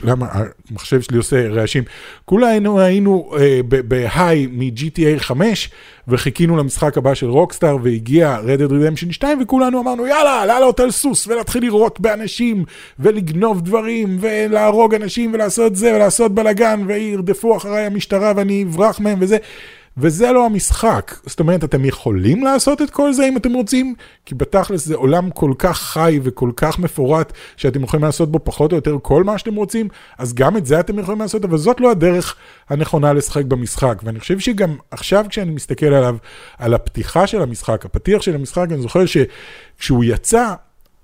למה 0.04 0.28
המחשב 0.70 1.02
שלי 1.02 1.18
עושה 1.18 1.50
רעשים? 1.50 1.84
כולנו 2.26 2.80
היינו 2.80 3.32
אה, 3.40 3.60
בהיי 3.68 4.48
מ-GTA 4.48 5.20
5 5.20 5.70
וחיכינו 6.08 6.58
למשחק 6.58 6.98
הבא 6.98 7.14
של 7.14 7.30
רוקסטאר 7.30 7.78
והגיע 7.84 8.38
Red 8.44 8.60
Dead 8.60 8.72
Redemption 8.72 9.12
2 9.12 9.42
וכולנו 9.42 9.82
אמרנו 9.82 10.08
יאללה, 10.08 10.46
לעלות 10.46 10.80
על 10.80 10.92
סוס 10.92 11.28
ולהתחיל 11.28 11.62
לירות 11.64 12.00
באנשים 12.00 12.66
ולגנוב 13.00 13.62
דברים 13.62 14.18
ולהרוג 14.20 14.96
אנשים 14.96 15.34
ולעשות 15.34 15.76
זה 15.76 15.96
ולעשות 15.96 16.36
בלאגן 16.36 16.84
וירדפו 16.88 17.58
אחריי 17.58 17.86
המשטרה 17.86 18.34
ואני 18.36 18.64
אברח 18.64 19.00
מהם 19.00 19.18
וזה. 19.22 19.38
וזה 19.98 20.32
לא 20.32 20.46
המשחק. 20.46 21.16
זאת 21.26 21.40
אומרת, 21.40 21.64
אתם 21.64 21.86
יכולים 21.86 22.44
לעשות 22.44 22.82
את 22.82 22.90
כל 22.90 23.14
זה 23.14 23.28
אם 23.28 23.38
אתם 23.38 23.54
רוצים, 23.54 23.96
כי 24.26 24.36
בתכלס 24.36 24.86
זה 24.86 24.96
עולם 24.96 25.30
כל 25.30 25.54
כך 25.58 25.82
חי 25.82 26.20
וכל 26.24 26.52
כך 26.56 26.80
מפורט, 26.80 27.34
שאתם 27.58 27.84
יכולים 27.84 28.06
לעשות 28.06 28.32
בו 28.32 28.40
פחות 28.44 28.72
או 28.72 28.78
יותר 28.78 28.98
כל 29.02 29.24
מה 29.24 29.38
שאתם 29.38 29.56
רוצים, 29.56 29.88
אז 30.18 30.34
גם 30.34 30.58
את 30.58 30.66
זה 30.66 30.80
אתם 30.80 31.00
יכולים 31.00 31.22
לעשות, 31.22 31.46
אבל 31.46 31.58
זאת 31.58 31.82
לא 31.82 31.92
הדרך 31.92 32.36
הנכונה 32.70 33.14
לשחק 33.14 33.46
במשחק. 33.46 34.02
ואני 34.04 34.20
חושב 34.20 34.40
שגם 34.40 34.76
עכשיו 34.92 35.26
כשאני 35.30 35.52
מסתכל 35.52 35.86
עליו, 35.86 36.16
על 36.58 36.74
הפתיחה 36.74 37.28
של 37.28 37.42
המשחק, 37.42 37.86
הפתיח 37.86 38.22
של 38.22 38.36
המשחק, 38.36 38.66
אני 38.72 38.82
זוכר 38.82 39.04
שכשהוא 39.06 40.04
יצא, 40.04 40.54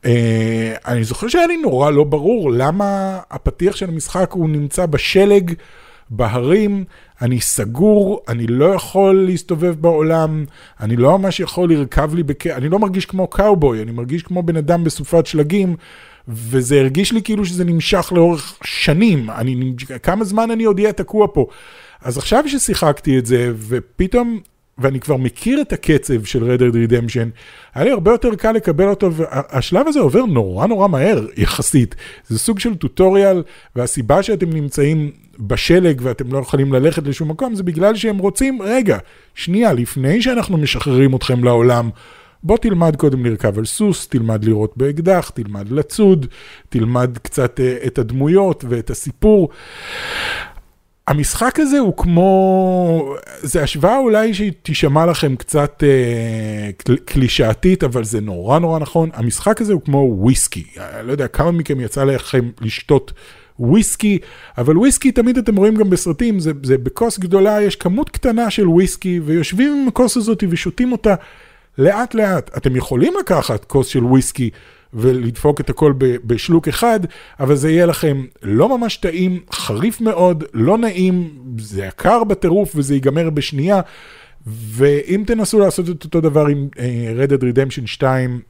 אה, 0.06 0.74
אני 0.86 1.04
זוכר 1.04 1.28
שהיה 1.28 1.48
לי 1.48 1.58
נורא 1.58 1.92
לא 1.92 2.04
ברור 2.04 2.52
למה 2.52 3.20
הפתיח 3.32 3.76
של 3.76 3.90
המשחק 3.90 4.32
הוא 4.32 4.50
נמצא 4.50 4.86
בשלג. 4.86 5.54
בהרים, 6.10 6.84
אני 7.22 7.42
סגור, 7.42 8.22
אני 8.28 8.48
לא 8.48 8.66
יכול 8.66 9.26
להסתובב 9.26 9.76
בעולם, 9.82 10.46
אני 10.80 10.96
לא 10.96 11.20
ממש 11.20 11.40
יכול 11.40 11.74
לרכב 11.74 12.16
לי, 12.16 12.24
בק... 12.24 12.48
אני 12.48 12.70
לא 12.70 12.80
מרגיש 12.80 13.06
כמו 13.06 13.28
קאובוי, 13.28 13.82
אני 13.82 13.92
מרגיש 13.92 14.24
כמו 14.24 14.44
בן 14.44 14.58
אדם 14.58 14.84
בסופת 14.84 15.26
שלגים, 15.26 15.76
וזה 16.28 16.80
הרגיש 16.80 17.12
לי 17.12 17.22
כאילו 17.24 17.46
שזה 17.46 17.66
נמשך 17.66 18.12
לאורך 18.16 18.60
שנים, 18.64 19.30
אני, 19.30 19.74
כמה 20.04 20.24
זמן 20.24 20.52
אני 20.52 20.64
עוד 20.64 20.80
אהיה 20.80 20.94
תקוע 20.94 21.28
פה. 21.34 21.48
אז 22.02 22.18
עכשיו 22.18 22.44
ששיחקתי 22.48 23.20
את 23.20 23.26
זה, 23.26 23.52
ופתאום 23.56 24.40
ואני 24.80 25.00
כבר 25.00 25.18
מכיר 25.18 25.62
את 25.62 25.74
הקצב 25.74 26.24
של 26.24 26.52
Red 26.56 26.60
Dead 26.60 26.92
Redemption, 26.92 27.28
היה 27.74 27.86
לי 27.86 27.92
הרבה 27.92 28.12
יותר 28.12 28.36
קל 28.36 28.52
לקבל 28.52 28.88
אותו, 28.88 29.14
והשלב 29.14 29.88
הזה 29.88 30.00
עובר 30.00 30.26
נורא 30.26 30.68
נורא 30.68 30.88
מהר 30.88 31.26
יחסית. 31.38 31.96
זה 32.28 32.40
סוג 32.40 32.60
של 32.60 32.76
טוטוריאל, 32.76 33.44
והסיבה 33.76 34.24
שאתם 34.24 34.50
נמצאים 34.50 35.12
בשלג 35.40 36.02
ואתם 36.04 36.34
לא 36.34 36.38
יכולים 36.38 36.74
ללכת 36.74 37.08
לשום 37.08 37.30
מקום, 37.30 37.56
זה 37.56 37.64
בגלל 37.64 37.96
שהם 37.96 38.18
רוצים, 38.18 38.62
רגע, 38.62 38.98
שנייה, 39.36 39.74
לפני 39.74 40.22
שאנחנו 40.22 40.58
משחררים 40.58 41.16
אתכם 41.16 41.44
לעולם, 41.44 41.90
בוא 42.44 42.58
תלמד 42.58 42.96
קודם 42.96 43.26
לרכב 43.26 43.58
על 43.58 43.66
סוס, 43.66 44.08
תלמד 44.08 44.46
לראות 44.46 44.78
באקדח, 44.78 45.30
תלמד 45.30 45.72
לצוד, 45.72 46.26
תלמד 46.70 47.18
קצת 47.18 47.60
uh, 47.60 47.88
את 47.88 47.98
הדמויות 47.98 48.64
ואת 48.70 48.90
הסיפור. 48.90 49.50
המשחק 51.08 51.60
הזה 51.60 51.80
הוא 51.80 51.98
כמו, 51.98 53.16
זה 53.42 53.64
השוואה 53.64 53.98
אולי 53.98 54.34
שתישמע 54.34 55.06
לכם 55.06 55.36
קצת 55.36 55.84
אה, 55.84 56.96
קלישאתית, 57.06 57.84
אבל 57.84 58.04
זה 58.04 58.22
נורא 58.22 58.60
נורא 58.60 58.80
נכון. 58.80 59.10
המשחק 59.14 59.62
הזה 59.62 59.74
הוא 59.74 59.82
כמו 59.82 60.16
וויסקי. 60.18 60.64
אני 60.78 61.08
לא 61.08 61.12
יודע 61.12 61.28
כמה 61.28 61.52
מכם 61.52 61.80
יצא 61.80 62.04
לכם 62.04 62.50
לשתות 62.62 63.12
וויסקי, 63.60 64.20
אבל 64.58 64.78
וויסקי 64.78 65.12
תמיד 65.12 65.38
אתם 65.38 65.56
רואים 65.56 65.76
גם 65.76 65.90
בסרטים, 65.90 66.40
זה, 66.40 66.52
זה 66.64 66.78
בכוס 66.78 67.20
גדולה, 67.20 67.62
יש 67.62 67.76
כמות 67.76 68.10
קטנה 68.10 68.50
של 68.50 68.68
וויסקי, 68.68 69.20
ויושבים 69.26 69.82
עם 69.82 69.88
הכוס 69.88 70.18
הזאת 70.18 70.44
ושותים 70.50 70.92
אותה 70.92 71.16
לאט 71.78 72.16
לאט. 72.16 72.58
אתם 72.58 72.76
יכולים 72.76 73.14
לקחת 73.20 73.66
כוס 73.66 73.88
של 73.88 74.06
וויסקי. 74.06 74.50
ולדפוק 74.94 75.62
את 75.62 75.70
הכל 75.70 75.94
בשלוק 75.98 76.68
אחד, 76.68 77.00
אבל 77.40 77.56
זה 77.56 77.72
יהיה 77.72 77.86
לכם 77.86 78.26
לא 78.44 78.78
ממש 78.78 78.98
טעים, 78.98 79.40
חריף 79.52 80.02
מאוד, 80.02 80.44
לא 80.54 80.78
נעים, 80.78 81.30
זה 81.60 81.86
יקר 81.86 82.24
בטירוף 82.24 82.72
וזה 82.76 82.94
ייגמר 82.94 83.30
בשנייה. 83.30 83.82
ואם 84.48 85.24
תנסו 85.28 85.60
לעשות 85.60 85.90
את 85.90 86.04
אותו 86.04 86.22
דבר 86.22 86.48
עם 86.48 86.68
uh, 86.76 86.78
Red 87.28 87.32
Dead 87.32 87.42
Redemption 87.42 87.86
2, 87.88 88.42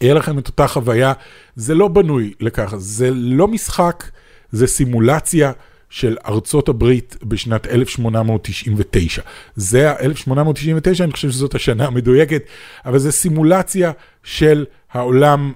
יהיה 0.00 0.14
לכם 0.14 0.38
את 0.38 0.48
אותה 0.48 0.66
חוויה, 0.66 1.12
זה 1.56 1.74
לא 1.74 1.88
בנוי 1.88 2.32
לכך, 2.40 2.74
זה 2.76 3.10
לא 3.12 3.48
משחק, 3.48 4.04
זה 4.52 4.66
סימולציה. 4.66 5.52
של 5.90 6.16
ארצות 6.26 6.68
הברית 6.68 7.16
בשנת 7.22 7.66
1899. 7.66 9.22
זה 9.56 9.90
ה-1899, 9.90 11.04
אני 11.04 11.12
חושב 11.12 11.30
שזאת 11.30 11.54
השנה 11.54 11.86
המדויקת, 11.86 12.42
אבל 12.86 12.98
זה 12.98 13.12
סימולציה 13.12 13.92
של 14.22 14.64
העולם 14.96 15.52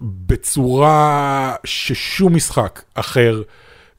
בצורה 0.00 1.54
ששום 1.64 2.34
משחק 2.34 2.82
אחר, 2.94 3.42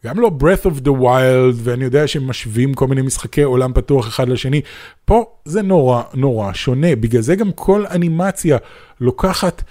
גם 0.06 0.20
לא 0.20 0.32
breath 0.40 0.66
of 0.66 0.80
the 0.80 0.92
wild, 1.02 1.56
ואני 1.56 1.84
יודע 1.84 2.08
שהם 2.08 2.28
משווים 2.28 2.74
כל 2.74 2.88
מיני 2.88 3.02
משחקי 3.02 3.42
עולם 3.42 3.74
פתוח 3.74 4.08
אחד 4.08 4.30
לשני, 4.30 4.62
פה 5.06 5.26
זה 5.46 5.62
נורא 5.62 6.04
נורא 6.14 6.54
שונה, 6.54 6.96
בגלל 6.96 7.22
זה 7.22 7.36
גם 7.36 7.52
כל 7.52 7.86
אנימציה 7.86 8.58
לוקחת... 9.00 9.64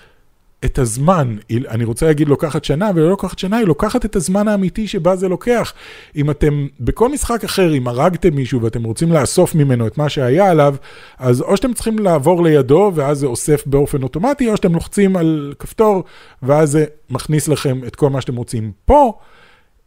את 0.65 0.79
הזמן, 0.79 1.37
אני 1.69 1.85
רוצה 1.85 2.07
להגיד 2.07 2.29
לוקחת 2.29 2.65
שנה, 2.65 2.91
ולא 2.95 3.09
לוקחת 3.09 3.39
שנה, 3.39 3.57
היא 3.57 3.67
לוקחת 3.67 4.05
את 4.05 4.17
הזמן 4.17 4.49
האמיתי 4.49 4.89
שבה 4.89 5.17
זה 5.17 5.29
לוקח. 5.29 5.73
אם 6.17 6.31
אתם, 6.31 6.67
בכל 6.81 7.09
משחק 7.09 7.45
אחר, 7.45 7.75
אם 7.75 7.89
הרגתם 7.89 8.35
מישהו 8.35 8.63
ואתם 8.63 8.85
רוצים 8.85 9.13
לאסוף 9.13 9.55
ממנו 9.55 9.87
את 9.87 9.99
מה 9.99 10.09
שהיה 10.09 10.51
עליו, 10.51 10.75
אז 11.19 11.41
או 11.41 11.57
שאתם 11.57 11.73
צריכים 11.73 11.99
לעבור 11.99 12.45
לידו, 12.45 12.93
ואז 12.95 13.19
זה 13.19 13.27
אוסף 13.27 13.67
באופן 13.67 14.03
אוטומטי, 14.03 14.49
או 14.49 14.57
שאתם 14.57 14.75
לוחצים 14.75 15.17
על 15.17 15.55
כפתור, 15.59 16.05
ואז 16.43 16.71
זה 16.71 16.85
מכניס 17.11 17.49
לכם 17.49 17.81
את 17.87 17.97
כל 17.97 18.11
מה 18.11 18.21
שאתם 18.21 18.37
רוצים. 18.37 18.73
פה, 18.85 19.13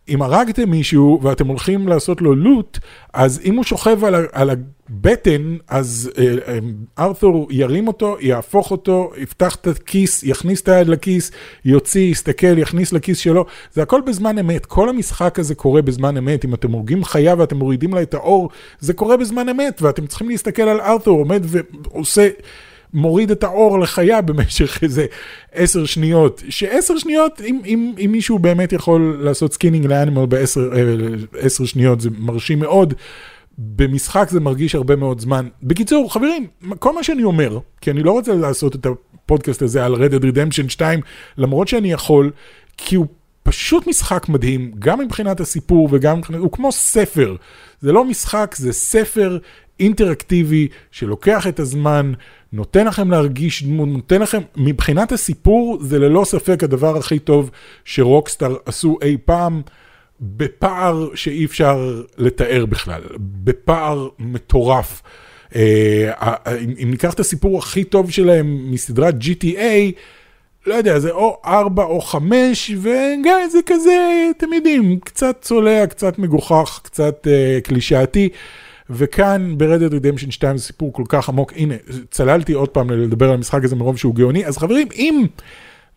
אם 0.09 0.21
הרגתם 0.21 0.69
מישהו 0.69 1.19
ואתם 1.23 1.47
הולכים 1.47 1.87
לעשות 1.87 2.21
לו 2.21 2.35
לוט, 2.35 2.79
אז 3.13 3.41
אם 3.45 3.55
הוא 3.55 3.63
שוכב 3.63 4.03
על, 4.03 4.15
על 4.31 4.49
הבטן, 4.49 5.57
אז 5.67 6.11
אה, 6.17 6.35
אה, 6.47 6.59
ארתור 6.99 7.47
ירים 7.51 7.87
אותו, 7.87 8.17
יהפוך 8.19 8.71
אותו, 8.71 9.11
יפתח 9.17 9.55
את 9.55 9.67
הכיס, 9.67 10.23
יכניס 10.23 10.61
את 10.61 10.67
היד 10.67 10.87
לכיס, 10.87 11.31
יוציא, 11.65 12.11
יסתכל, 12.11 12.57
יכניס 12.57 12.93
לכיס 12.93 13.17
שלו. 13.17 13.45
זה 13.73 13.81
הכל 13.81 14.01
בזמן 14.01 14.37
אמת. 14.37 14.65
כל 14.65 14.89
המשחק 14.89 15.39
הזה 15.39 15.55
קורה 15.55 15.81
בזמן 15.81 16.17
אמת. 16.17 16.45
אם 16.45 16.53
אתם 16.53 16.71
הורגים 16.71 17.03
חיה 17.03 17.35
ואתם 17.37 17.57
מורידים 17.57 17.93
לה 17.93 18.01
את 18.01 18.13
העור, 18.13 18.49
זה 18.79 18.93
קורה 18.93 19.17
בזמן 19.17 19.49
אמת, 19.49 19.81
ואתם 19.81 20.07
צריכים 20.07 20.29
להסתכל 20.29 20.63
על 20.63 20.81
ארתור 20.81 21.19
עומד 21.19 21.43
ועושה... 21.45 22.29
מוריד 22.95 23.31
את 23.31 23.43
העור 23.43 23.79
לחיה 23.79 24.21
במשך 24.21 24.83
איזה 24.83 25.05
עשר 25.53 25.85
שניות, 25.85 26.43
שעשר 26.49 26.97
שניות, 26.97 27.41
אם, 27.41 27.61
אם, 27.65 27.93
אם 28.05 28.11
מישהו 28.11 28.39
באמת 28.39 28.73
יכול 28.73 29.17
לעשות 29.21 29.53
skinning 29.53 29.85
ל 29.85 29.91
animal 29.91 30.25
בעשר 30.25 30.69
אה, 31.43 31.65
שניות, 31.65 32.01
זה 32.01 32.09
מרשים 32.17 32.59
מאוד. 32.59 32.93
במשחק 33.57 34.29
זה 34.29 34.39
מרגיש 34.39 34.75
הרבה 34.75 34.95
מאוד 34.95 35.19
זמן. 35.19 35.47
בקיצור, 35.63 36.13
חברים, 36.13 36.47
כל 36.79 36.95
מה 36.95 37.03
שאני 37.03 37.23
אומר, 37.23 37.59
כי 37.81 37.91
אני 37.91 38.03
לא 38.03 38.11
רוצה 38.11 38.33
לעשות 38.33 38.75
את 38.75 38.85
הפודקאסט 38.85 39.61
הזה 39.61 39.85
על 39.85 39.95
Red 39.95 40.11
Dead 40.11 40.23
Redemption 40.23 40.69
2, 40.69 40.99
למרות 41.37 41.67
שאני 41.67 41.91
יכול, 41.91 42.31
כי 42.77 42.95
הוא 42.95 43.05
פשוט 43.43 43.87
משחק 43.87 44.29
מדהים, 44.29 44.71
גם 44.79 44.99
מבחינת 44.99 45.39
הסיפור 45.39 45.89
וגם 45.91 46.17
מבחינת, 46.17 46.39
הוא 46.39 46.51
כמו 46.51 46.71
ספר. 46.71 47.35
זה 47.81 47.91
לא 47.91 48.05
משחק, 48.05 48.55
זה 48.57 48.73
ספר 48.73 49.37
אינטראקטיבי 49.79 50.67
שלוקח 50.91 51.47
את 51.47 51.59
הזמן, 51.59 52.13
נותן 52.55 52.87
לכם 52.87 53.11
להרגיש 53.11 53.63
דמות, 53.63 53.87
נותן 53.89 54.21
לכם, 54.21 54.41
מבחינת 54.57 55.11
הסיפור, 55.11 55.77
זה 55.81 55.99
ללא 55.99 56.25
ספק 56.25 56.63
הדבר 56.63 56.97
הכי 56.97 57.19
טוב 57.19 57.51
שרוקסטאר 57.85 58.55
עשו 58.65 58.97
אי 59.01 59.17
פעם, 59.25 59.61
בפער 60.21 61.09
שאי 61.15 61.45
אפשר 61.45 62.01
לתאר 62.17 62.65
בכלל, 62.65 63.01
בפער 63.17 64.07
מטורף. 64.19 65.01
אה, 65.55 66.11
אם 66.83 66.91
ניקח 66.91 67.13
את 67.13 67.19
הסיפור 67.19 67.57
הכי 67.57 67.83
טוב 67.83 68.11
שלהם 68.11 68.71
מסדרת 68.71 69.15
GTA, 69.21 69.91
לא 70.67 70.73
יודע, 70.73 70.99
זה 70.99 71.11
או 71.11 71.41
4 71.45 71.83
או 71.83 72.01
5, 72.01 72.71
וגם 72.81 73.39
זה 73.51 73.59
כזה, 73.65 74.29
אתם 74.37 74.53
יודעים, 74.53 74.99
קצת 74.99 75.37
צולע, 75.41 75.87
קצת 75.87 76.19
מגוחך, 76.19 76.79
קצת 76.83 77.27
uh, 77.27 77.61
קלישאתי. 77.61 78.29
וכאן 78.89 79.55
Dead 79.59 79.91
Redemption 79.91 80.31
2 80.31 80.57
זה 80.57 80.63
סיפור 80.63 80.93
כל 80.93 81.03
כך 81.09 81.29
עמוק, 81.29 81.53
הנה, 81.55 81.75
צללתי 82.11 82.53
עוד 82.53 82.69
פעם 82.69 82.89
לדבר 82.89 83.29
על 83.29 83.33
המשחק 83.33 83.63
הזה 83.63 83.75
מרוב 83.75 83.97
שהוא 83.97 84.15
גאוני, 84.15 84.45
אז 84.45 84.57
חברים, 84.57 84.87
אם 84.95 85.25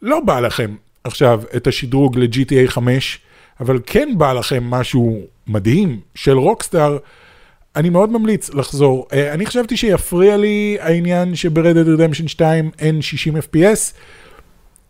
לא 0.02 0.20
בא 0.20 0.40
לכם 0.40 0.74
עכשיו 1.04 1.42
את 1.56 1.66
השדרוג 1.66 2.18
ל-GTA 2.18 2.68
5, 2.70 3.20
אבל 3.60 3.80
כן 3.86 4.08
בא 4.18 4.32
לכם 4.32 4.64
משהו 4.64 5.20
מדהים 5.46 6.00
של 6.14 6.38
רוקסטאר, 6.38 6.98
אני 7.76 7.90
מאוד 7.90 8.10
ממליץ 8.12 8.50
לחזור. 8.54 9.06
Uh, 9.10 9.14
אני 9.14 9.46
חשבתי 9.46 9.76
שיפריע 9.76 10.36
לי 10.36 10.76
העניין 10.80 11.32
Dead 11.32 11.98
Redemption 11.98 12.28
2 12.28 12.70
אין 12.78 13.02
60 13.02 13.36
FPS. 13.36 13.92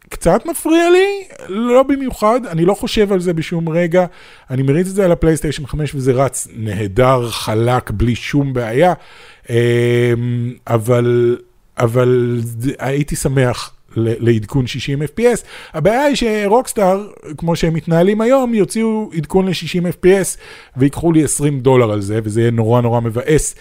קצת 0.08 0.46
מפריע 0.46 0.90
לי, 0.90 1.24
לא 1.48 1.82
במיוחד, 1.82 2.40
אני 2.46 2.64
לא 2.64 2.74
חושב 2.74 3.12
על 3.12 3.20
זה 3.20 3.32
בשום 3.32 3.68
רגע. 3.68 4.06
אני 4.50 4.62
מריץ 4.62 4.88
את 4.88 4.94
זה 4.94 5.04
על 5.04 5.12
הפלייסטיישן 5.12 5.66
5 5.66 5.94
וזה 5.94 6.12
רץ 6.12 6.48
נהדר, 6.56 7.28
חלק, 7.28 7.90
בלי 7.90 8.14
שום 8.14 8.52
בעיה. 8.52 8.94
אמ, 9.50 9.54
אבל, 10.66 11.38
אבל 11.78 12.40
הייתי 12.78 13.16
שמח 13.16 13.72
לעדכון 13.96 14.66
60 14.66 15.02
FPS. 15.02 15.44
הבעיה 15.74 16.02
היא 16.02 16.16
שרוקסטאר, 16.16 17.06
כמו 17.36 17.56
שהם 17.56 17.74
מתנהלים 17.74 18.20
היום, 18.20 18.54
יוציאו 18.54 19.10
עדכון 19.16 19.48
ל-60 19.48 19.92
FPS 19.92 20.38
ויקחו 20.76 21.12
לי 21.12 21.24
20 21.24 21.60
דולר 21.60 21.92
על 21.92 22.00
זה, 22.00 22.20
וזה 22.24 22.40
יהיה 22.40 22.50
נורא 22.50 22.80
נורא 22.80 23.00
מבאס. 23.00 23.54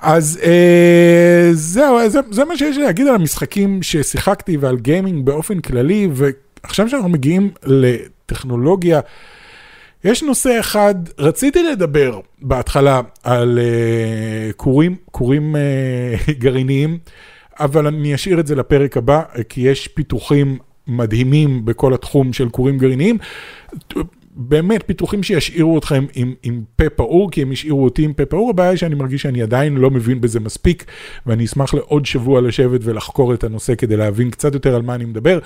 אז 0.00 0.40
אה, 0.42 1.48
זהו, 1.52 2.08
זה, 2.08 2.20
זה 2.30 2.44
מה 2.44 2.56
שיש 2.56 2.76
לי 2.76 2.82
להגיד 2.82 3.06
על 3.06 3.14
המשחקים 3.14 3.82
ששיחקתי 3.82 4.56
ועל 4.56 4.76
גיימינג 4.76 5.26
באופן 5.26 5.60
כללי, 5.60 6.08
ועכשיו 6.12 6.88
שאנחנו 6.88 7.08
מגיעים 7.08 7.50
לטכנולוגיה, 7.64 9.00
יש 10.04 10.22
נושא 10.22 10.60
אחד, 10.60 10.94
רציתי 11.18 11.62
לדבר 11.62 12.20
בהתחלה 12.42 13.00
על 13.22 13.58
אה, 13.58 14.52
כורים, 14.52 14.96
כורים 15.10 15.56
אה, 15.56 16.14
גרעיניים. 16.42 16.98
אבל 17.60 17.86
אני 17.86 18.14
אשאיר 18.14 18.40
את 18.40 18.46
זה 18.46 18.54
לפרק 18.54 18.96
הבא, 18.96 19.22
כי 19.48 19.60
יש 19.60 19.88
פיתוחים 19.88 20.58
מדהימים 20.86 21.64
בכל 21.64 21.94
התחום 21.94 22.32
של 22.32 22.48
כורים 22.48 22.78
גרעיניים. 22.78 23.18
באמת 24.36 24.82
פיתוחים 24.86 25.22
שישאירו 25.22 25.78
אתכם 25.78 26.04
עם, 26.14 26.34
עם 26.42 26.62
פה 26.76 26.88
פעור, 26.88 27.30
כי 27.30 27.42
הם 27.42 27.50
השאירו 27.50 27.84
אותי 27.84 28.04
עם 28.04 28.12
פה 28.12 28.26
פעור, 28.26 28.50
הבעיה 28.50 28.70
היא 28.70 28.78
שאני 28.78 28.94
מרגיש 28.94 29.22
שאני 29.22 29.42
עדיין 29.42 29.76
לא 29.76 29.90
מבין 29.90 30.20
בזה 30.20 30.40
מספיק, 30.40 30.84
ואני 31.26 31.44
אשמח 31.44 31.74
לעוד 31.74 32.06
שבוע 32.06 32.40
לשבת 32.40 32.80
ולחקור 32.84 33.34
את 33.34 33.44
הנושא 33.44 33.74
כדי 33.74 33.96
להבין 33.96 34.30
קצת 34.30 34.54
יותר 34.54 34.74
על 34.74 34.82
מה 34.82 34.94
אני 34.94 35.04
מדבר. 35.04 35.38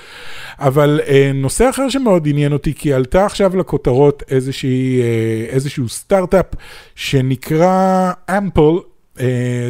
אבל 0.58 1.00
אה, 1.06 1.30
נושא 1.34 1.70
אחר 1.70 1.88
שמאוד 1.88 2.28
עניין 2.28 2.52
אותי, 2.52 2.74
כי 2.74 2.92
עלתה 2.92 3.26
עכשיו 3.26 3.56
לכותרות 3.56 4.22
איזושהי, 4.30 5.00
אה, 5.02 5.46
איזשהו 5.48 5.88
סטארט-אפ 5.88 6.46
שנקרא 6.94 8.12
אמפל, 8.38 8.78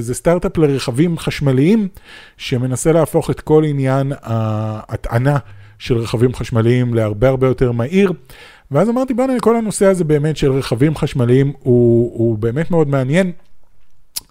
זה 0.01 0.15
סטארט-אפ 0.15 0.59
לרכבים 0.59 1.19
חשמליים, 1.19 1.89
שמנסה 2.37 2.93
להפוך 2.93 3.31
את 3.31 3.41
כל 3.41 3.65
עניין 3.65 4.13
ההטענה 4.23 5.39
של 5.79 5.97
רכבים 5.97 6.35
חשמליים 6.35 6.95
להרבה 6.95 7.29
הרבה 7.29 7.47
יותר 7.47 7.73
מהיר. 7.73 8.13
ואז 8.71 8.89
אמרתי, 8.89 9.15
בוא'נה, 9.15 9.41
כל 9.41 9.57
הנושא 9.57 9.87
הזה 9.87 10.05
באמת 10.05 10.37
של 10.37 10.53
רכבים 10.53 10.97
חשמליים 10.97 11.53
הוא, 11.59 12.13
הוא 12.19 12.39
באמת 12.39 12.71
מאוד 12.71 12.89
מעניין. 12.89 13.33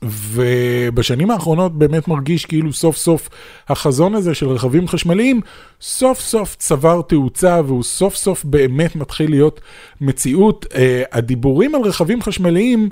ובשנים 0.04 1.32
האחרונות 1.32 1.78
באמת 1.78 2.08
מרגיש 2.08 2.46
כאילו 2.46 2.74
סוף 2.74 2.98
סוף 2.98 3.30
החזון 3.70 4.16
הזה 4.16 4.34
של 4.34 4.48
רכבים 4.48 4.88
חשמליים 4.88 5.42
סוף 5.82 6.20
סוף 6.20 6.56
צבר 6.56 7.02
תאוצה 7.02 7.62
והוא 7.66 7.84
סוף 7.84 8.16
סוף 8.16 8.44
באמת 8.44 8.96
מתחיל 8.96 9.30
להיות 9.30 9.62
מציאות. 10.02 10.66
Uh, 10.66 10.76
הדיבורים 11.12 11.76
על 11.76 11.82
רכבים 11.82 12.22
חשמליים 12.22 12.90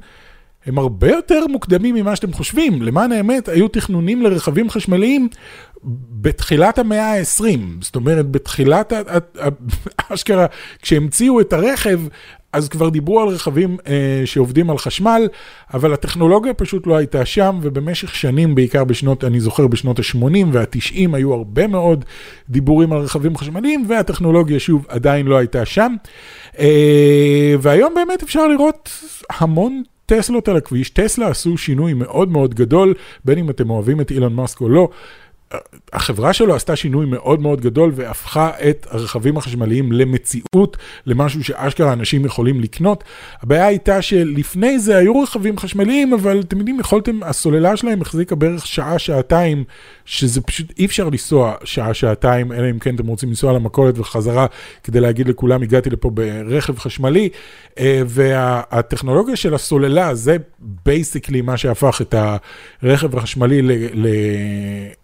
הם 0.65 0.77
הרבה 0.77 1.09
יותר 1.09 1.47
מוקדמים 1.47 1.95
ממה 1.95 2.15
שאתם 2.15 2.33
חושבים. 2.33 2.81
למען 2.81 3.11
האמת, 3.11 3.49
היו 3.49 3.67
תכנונים 3.67 4.21
לרכבים 4.21 4.69
חשמליים 4.69 5.29
בתחילת 6.21 6.79
המאה 6.79 7.19
ה-20. 7.19 7.59
זאת 7.81 7.95
אומרת, 7.95 8.31
בתחילת, 8.31 8.93
אשכרה, 10.09 10.45
כשהמציאו 10.81 11.41
את 11.41 11.53
הרכב, 11.53 11.99
אז 12.53 12.69
כבר 12.69 12.89
דיברו 12.89 13.21
על 13.21 13.27
רכבים 13.27 13.77
אה, 13.87 14.21
שעובדים 14.25 14.69
על 14.69 14.77
חשמל, 14.77 15.27
אבל 15.73 15.93
הטכנולוגיה 15.93 16.53
פשוט 16.53 16.87
לא 16.87 16.95
הייתה 16.95 17.25
שם, 17.25 17.59
ובמשך 17.61 18.15
שנים, 18.15 18.55
בעיקר 18.55 18.83
בשנות, 18.83 19.23
אני 19.23 19.39
זוכר 19.39 19.67
בשנות 19.67 19.99
ה-80 19.99 20.45
וה-90, 20.51 21.15
היו 21.15 21.33
הרבה 21.33 21.67
מאוד 21.67 22.05
דיבורים 22.49 22.93
על 22.93 22.99
רכבים 22.99 23.37
חשמליים, 23.37 23.85
והטכנולוגיה 23.87 24.59
שוב 24.59 24.85
עדיין 24.89 25.25
לא 25.25 25.37
הייתה 25.37 25.65
שם. 25.65 25.95
אה, 26.59 27.55
והיום 27.59 27.93
באמת 27.95 28.23
אפשר 28.23 28.47
לראות 28.47 28.89
המון 29.29 29.83
טסלות 30.05 30.47
על 30.47 30.57
הכביש, 30.57 30.89
טסלה 30.89 31.27
עשו 31.27 31.57
שינוי 31.57 31.93
מאוד 31.93 32.31
מאוד 32.31 32.53
גדול, 32.53 32.93
בין 33.25 33.37
אם 33.37 33.49
אתם 33.49 33.69
אוהבים 33.69 34.01
את 34.01 34.11
אילון 34.11 34.33
מאסק 34.33 34.61
או 34.61 34.69
לא. 34.69 34.89
החברה 35.93 36.33
שלו 36.33 36.55
עשתה 36.55 36.75
שינוי 36.75 37.05
מאוד 37.05 37.41
מאוד 37.41 37.61
גדול 37.61 37.91
והפכה 37.95 38.51
את 38.69 38.87
הרכבים 38.89 39.37
החשמליים 39.37 39.91
למציאות, 39.91 40.77
למשהו 41.05 41.43
שאשכרה 41.43 41.93
אנשים 41.93 42.25
יכולים 42.25 42.61
לקנות. 42.61 43.03
הבעיה 43.41 43.65
הייתה 43.65 44.01
שלפני 44.01 44.79
זה 44.79 44.97
היו 44.97 45.21
רכבים 45.21 45.57
חשמליים, 45.57 46.13
אבל 46.13 46.39
אתם 46.39 46.57
יודעים, 46.57 46.79
יכולתם, 46.79 47.23
הסוללה 47.23 47.77
שלהם 47.77 48.01
החזיקה 48.01 48.35
בערך 48.35 48.67
שעה, 48.67 48.99
שעתיים, 48.99 49.63
שזה 50.05 50.41
פשוט 50.41 50.73
אי 50.77 50.85
אפשר 50.85 51.09
לנסוע 51.09 51.53
שעה, 51.63 51.93
שעתיים, 51.93 52.51
אלא 52.51 52.69
אם 52.69 52.79
כן 52.79 52.95
אתם 52.95 53.07
רוצים 53.07 53.29
לנסוע 53.29 53.53
למכולת 53.53 53.99
וחזרה 53.99 54.45
כדי 54.83 54.99
להגיד 54.99 55.27
לכולם, 55.27 55.61
הגעתי 55.61 55.89
לפה 55.89 56.09
ברכב 56.09 56.79
חשמלי. 56.79 57.29
אה, 57.79 58.01
והטכנולוגיה 58.05 59.35
של 59.35 59.53
הסוללה, 59.53 60.15
זה 60.15 60.37
basically 60.59 61.41
מה 61.41 61.57
שהפך 61.57 62.01
את 62.01 62.15
הרכב 62.83 63.17
החשמלי 63.17 63.61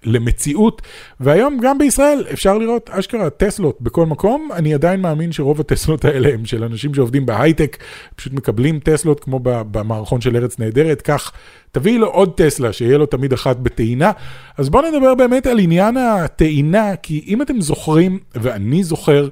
למציאות. 0.04 0.40
מציאות, 0.41 0.82
והיום 1.19 1.58
גם 1.62 1.77
בישראל 1.77 2.25
אפשר 2.34 2.58
לראות 2.58 2.89
אשכרה 2.89 3.30
טסלות 3.30 3.82
בכל 3.82 4.06
מקום, 4.06 4.49
אני 4.54 4.73
עדיין 4.73 5.01
מאמין 5.01 5.32
שרוב 5.32 5.60
הטסלות 5.60 6.06
האלה 6.06 6.30
הם 6.34 6.45
של 6.45 6.63
אנשים 6.63 6.93
שעובדים 6.93 7.25
בהייטק, 7.25 7.77
פשוט 8.15 8.34
מקבלים 8.34 8.80
טסלות 8.80 9.19
כמו 9.19 9.39
במערכון 9.43 10.21
של 10.21 10.36
ארץ 10.36 10.60
נהדרת, 10.60 11.01
כך 11.01 11.32
תביאי 11.71 11.97
לו 11.97 12.07
עוד 12.07 12.34
טסלה, 12.36 12.73
שיהיה 12.73 12.97
לו 12.97 13.05
תמיד 13.05 13.34
אחת 13.34 13.57
בטעינה. 13.57 14.12
אז 14.57 14.69
בואו 14.69 14.91
נדבר 14.91 15.15
באמת 15.15 15.47
על 15.47 15.60
עניין 15.60 15.97
הטעינה, 15.97 16.95
כי 16.95 17.23
אם 17.27 17.41
אתם 17.41 17.62
זוכרים, 17.62 18.19
ואני 18.36 18.84
זוכר, 18.84 19.27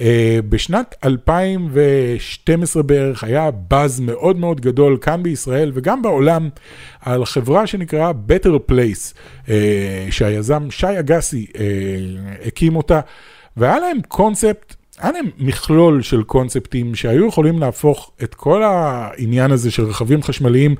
אה, 0.00 0.38
בשנת 0.48 0.94
2012 1.04 2.82
בערך 2.82 3.24
היה 3.24 3.50
באז 3.50 4.00
מאוד 4.00 4.38
מאוד 4.38 4.60
גדול 4.60 4.98
כאן 5.00 5.22
בישראל 5.22 5.70
וגם 5.74 6.02
בעולם 6.02 6.48
על 7.00 7.24
חברה 7.24 7.66
שנקראה 7.66 8.10
Better 8.10 8.70
Place, 8.70 9.14
אה, 9.48 10.06
שהיזם 10.10 10.70
שי 10.70 10.98
אגסי 10.98 11.46
אה, 11.58 11.64
הקים 12.46 12.76
אותה, 12.76 13.00
והיה 13.56 13.78
להם 13.78 13.98
קונספט 14.08 14.74
היה 14.98 15.12
להם 15.12 15.26
מכלול 15.38 16.02
של 16.02 16.22
קונספטים 16.22 16.94
שהיו 16.94 17.26
יכולים 17.26 17.58
להפוך 17.58 18.10
את 18.22 18.34
כל 18.34 18.62
העניין 18.62 19.50
הזה 19.50 19.70
של 19.70 19.84
רכבים 19.84 20.22
חשמליים 20.22 20.74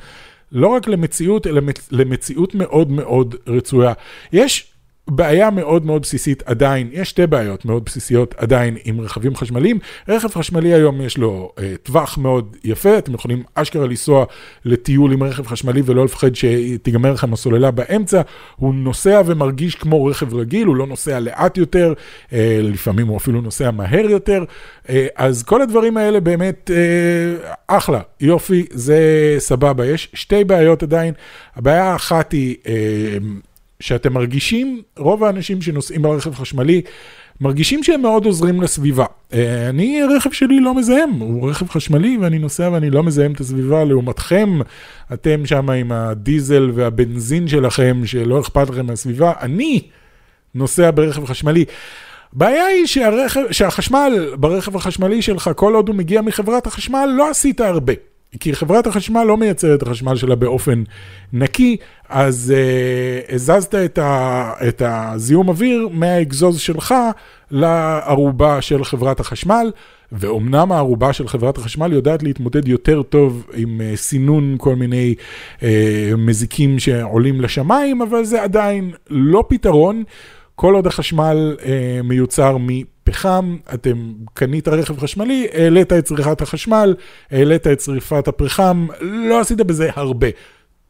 לא 0.53 0.69
רק 0.69 0.89
למציאות, 0.89 1.47
אלא 1.47 1.61
למציאות 1.91 2.55
מאוד 2.55 2.91
מאוד 2.91 3.35
רצויה. 3.47 3.93
יש 4.33 4.74
בעיה 5.09 5.51
מאוד 5.51 5.87
מאוד 5.87 6.03
בסיסית 6.03 6.43
עדיין, 6.47 6.89
יש 6.93 7.11
שתי 7.11 7.27
בעיות 7.27 7.65
מאוד 7.65 7.85
בסיסיות 7.85 8.35
עדיין 8.39 8.77
עם 8.85 9.01
רכבים 9.01 9.37
חשמליים. 9.37 9.79
רכב 10.09 10.29
חשמלי 10.29 10.75
היום 10.75 11.01
יש 11.01 11.19
לו 11.19 11.53
אה, 11.59 11.75
טווח 11.83 12.19
מאוד 12.19 12.57
יפה, 12.65 12.99
אתם 12.99 13.15
יכולים 13.15 13.43
אשכרה 13.55 13.87
לנסוע 13.87 14.25
לטיול 14.65 15.13
עם 15.13 15.23
רכב 15.23 15.47
חשמלי 15.47 15.83
ולא 15.85 16.05
לפחד 16.05 16.31
שתיגמר 16.35 17.13
לכם 17.13 17.33
הסוללה 17.33 17.71
באמצע. 17.71 18.23
הוא 18.57 18.75
נוסע 18.75 19.23
ומרגיש 19.27 19.75
כמו 19.75 20.05
רכב 20.05 20.35
רגיל, 20.35 20.67
הוא 20.67 20.77
לא 20.77 20.87
נוסע 20.87 21.21
לאט 21.21 21.57
יותר, 21.57 21.93
אה, 22.33 22.59
לפעמים 22.63 23.07
הוא 23.07 23.17
אפילו 23.17 23.41
נוסע 23.41 23.71
מהר 23.71 24.11
יותר. 24.11 24.45
אה, 24.89 25.07
אז 25.17 25.43
כל 25.43 25.63
הדברים 25.63 25.97
האלה 25.97 26.21
באמת 26.21 26.71
אה, 26.75 27.55
אחלה, 27.67 28.01
יופי, 28.21 28.67
זה 28.71 28.99
סבבה. 29.39 29.87
יש 29.87 30.09
שתי 30.15 30.45
בעיות 30.45 30.83
עדיין. 30.83 31.15
הבעיה 31.57 31.85
האחת 31.85 32.33
היא... 32.33 32.57
אה, 32.67 33.19
שאתם 33.85 34.13
מרגישים, 34.13 34.83
רוב 34.99 35.25
האנשים 35.25 35.63
שנוסעים 35.63 36.03
ברכב 36.03 36.35
חשמלי, 36.35 36.83
מרגישים 37.41 37.83
שהם 37.83 38.03
מאוד 38.03 38.25
עוזרים 38.25 38.63
לסביבה. 38.63 39.05
אה, 39.33 39.69
אני, 39.69 40.03
הרכב 40.03 40.33
שלי 40.33 40.61
לא 40.61 40.75
מזהם, 40.75 41.11
הוא 41.11 41.51
רכב 41.51 41.69
חשמלי 41.69 42.19
ואני 42.21 42.39
נוסע 42.39 42.71
ואני 42.73 42.91
לא 42.91 43.03
מזהם 43.03 43.33
את 43.33 43.41
הסביבה. 43.41 43.85
לעומתכם, 43.85 44.59
אתם 45.13 45.47
שם 45.47 45.71
עם 45.71 45.93
הדיזל 45.93 46.71
והבנזין 46.75 47.49
שלכם, 47.49 48.03
שלא 48.05 48.41
אכפת 48.41 48.71
לכם 48.71 48.87
מהסביבה, 48.87 49.33
אני 49.41 49.81
נוסע 50.55 50.91
ברכב 50.95 51.25
חשמלי. 51.25 51.65
הבעיה 52.37 52.67
היא 52.67 52.87
שהרכב, 52.87 53.41
שהחשמל 53.51 54.35
ברכב 54.37 54.77
החשמלי 54.77 55.23
שלך, 55.23 55.51
כל 55.57 55.75
עוד 55.75 55.89
הוא 55.89 55.97
מגיע 55.97 56.23
מחברת 56.23 56.67
החשמל, 56.67 57.09
לא 57.17 57.31
עשית 57.31 57.61
הרבה. 57.61 57.93
כי 58.41 58.55
חברת 58.55 58.87
החשמל 58.87 59.25
לא 59.25 59.37
מייצרת 59.37 59.83
את 59.83 59.87
החשמל 59.87 60.17
שלה 60.17 60.35
באופן 60.35 60.83
נקי, 61.33 61.77
אז 62.09 62.55
uh, 63.29 63.35
הזזת 63.35 63.75
את, 63.75 63.99
ה, 63.99 64.53
את 64.69 64.83
הזיהום 64.87 65.49
אוויר 65.49 65.89
מהאגזוז 65.93 66.59
שלך 66.59 66.95
לערובה 67.51 68.63
של 68.63 68.85
חברת 68.85 69.21
החשמל, 69.21 69.71
ואומנם 70.13 70.73
הערובה 70.73 71.13
של 71.13 71.29
חברת 71.29 71.59
החשמל 71.59 71.93
יודעת 71.93 72.23
להתמודד 72.23 72.69
יותר 72.69 73.03
טוב 73.03 73.47
עם 73.55 73.81
uh, 73.81 73.97
סינון 73.97 74.57
כל 74.59 74.77
מיני 74.77 75.15
uh, 75.59 75.63
מזיקים 76.19 76.79
שעולים 76.79 77.41
לשמיים, 77.41 78.03
אבל 78.03 78.25
זה 78.25 78.43
עדיין 78.43 78.91
לא 79.11 79.45
פתרון. 79.49 80.03
כל 80.55 80.75
עוד 80.75 80.87
החשמל 80.87 81.57
uh, 81.59 81.63
מיוצר 82.05 82.57
מפחם, 82.61 83.57
אתם 83.75 84.13
קנית 84.35 84.69
רכב 84.69 84.99
חשמלי, 84.99 85.47
העלית 85.53 85.93
את 85.93 86.05
צריכת 86.05 86.43
החשמל, 86.43 86.95
העלית 87.31 87.67
את 87.67 87.81
שריפת 87.81 88.29
הפחם, 88.29 88.87
לא 89.01 89.41
עשית 89.41 89.59
בזה 89.59 89.91
הרבה. 89.95 90.29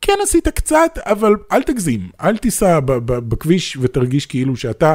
כן 0.07 0.19
עשית 0.23 0.49
קצת, 0.49 0.99
אבל 0.99 1.35
אל 1.53 1.63
תגזים, 1.63 2.01
אל 2.21 2.37
תיסע 2.37 2.81
בכביש 3.07 3.77
ותרגיש 3.81 4.27
כאילו 4.27 4.57
שאתה 4.57 4.95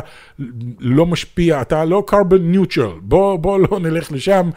לא 0.79 1.05
משפיע, 1.05 1.61
אתה 1.61 1.85
לא 1.85 2.03
carbon 2.11 2.55
neutral, 2.55 2.99
בוא, 3.01 3.37
בוא 3.37 3.59
לא 3.59 3.79
נלך 3.79 4.11
לשם, 4.11 4.49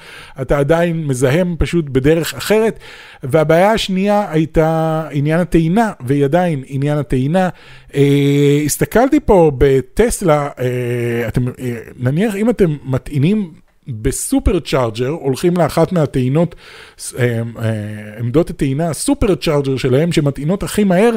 אתה 0.42 0.58
עדיין 0.58 1.06
מזהם 1.06 1.56
פשוט 1.58 1.84
בדרך 1.88 2.34
אחרת. 2.34 2.78
והבעיה 3.22 3.72
השנייה 3.72 4.30
הייתה 4.30 5.08
עניין 5.10 5.40
הטעינה, 5.40 5.92
והיא 6.00 6.24
עדיין 6.24 6.62
עניין 6.66 6.98
הטעינה. 6.98 7.48
אה, 7.94 8.62
הסתכלתי 8.64 9.20
פה 9.20 9.52
בטסלה, 9.58 10.48
אה, 10.58 11.28
אתם, 11.28 11.48
אה, 11.48 11.78
נניח 11.96 12.36
אם 12.36 12.50
אתם 12.50 12.76
מטעינים 12.84 13.50
בסופר 13.88 14.60
צ'ארג'ר, 14.60 15.08
הולכים 15.08 15.56
לאחת 15.56 15.92
מהטעינות, 15.92 16.54
אה, 17.18 17.42
אה, 17.62 17.72
עמדות 18.18 18.50
הטעינה 18.50 18.90
הסופר 18.90 19.34
צ'ארג'ר 19.34 19.76
שלהם, 19.76 20.12
שמטעינות 20.12 20.62
הכי 20.62 20.84
מהר, 20.84 21.16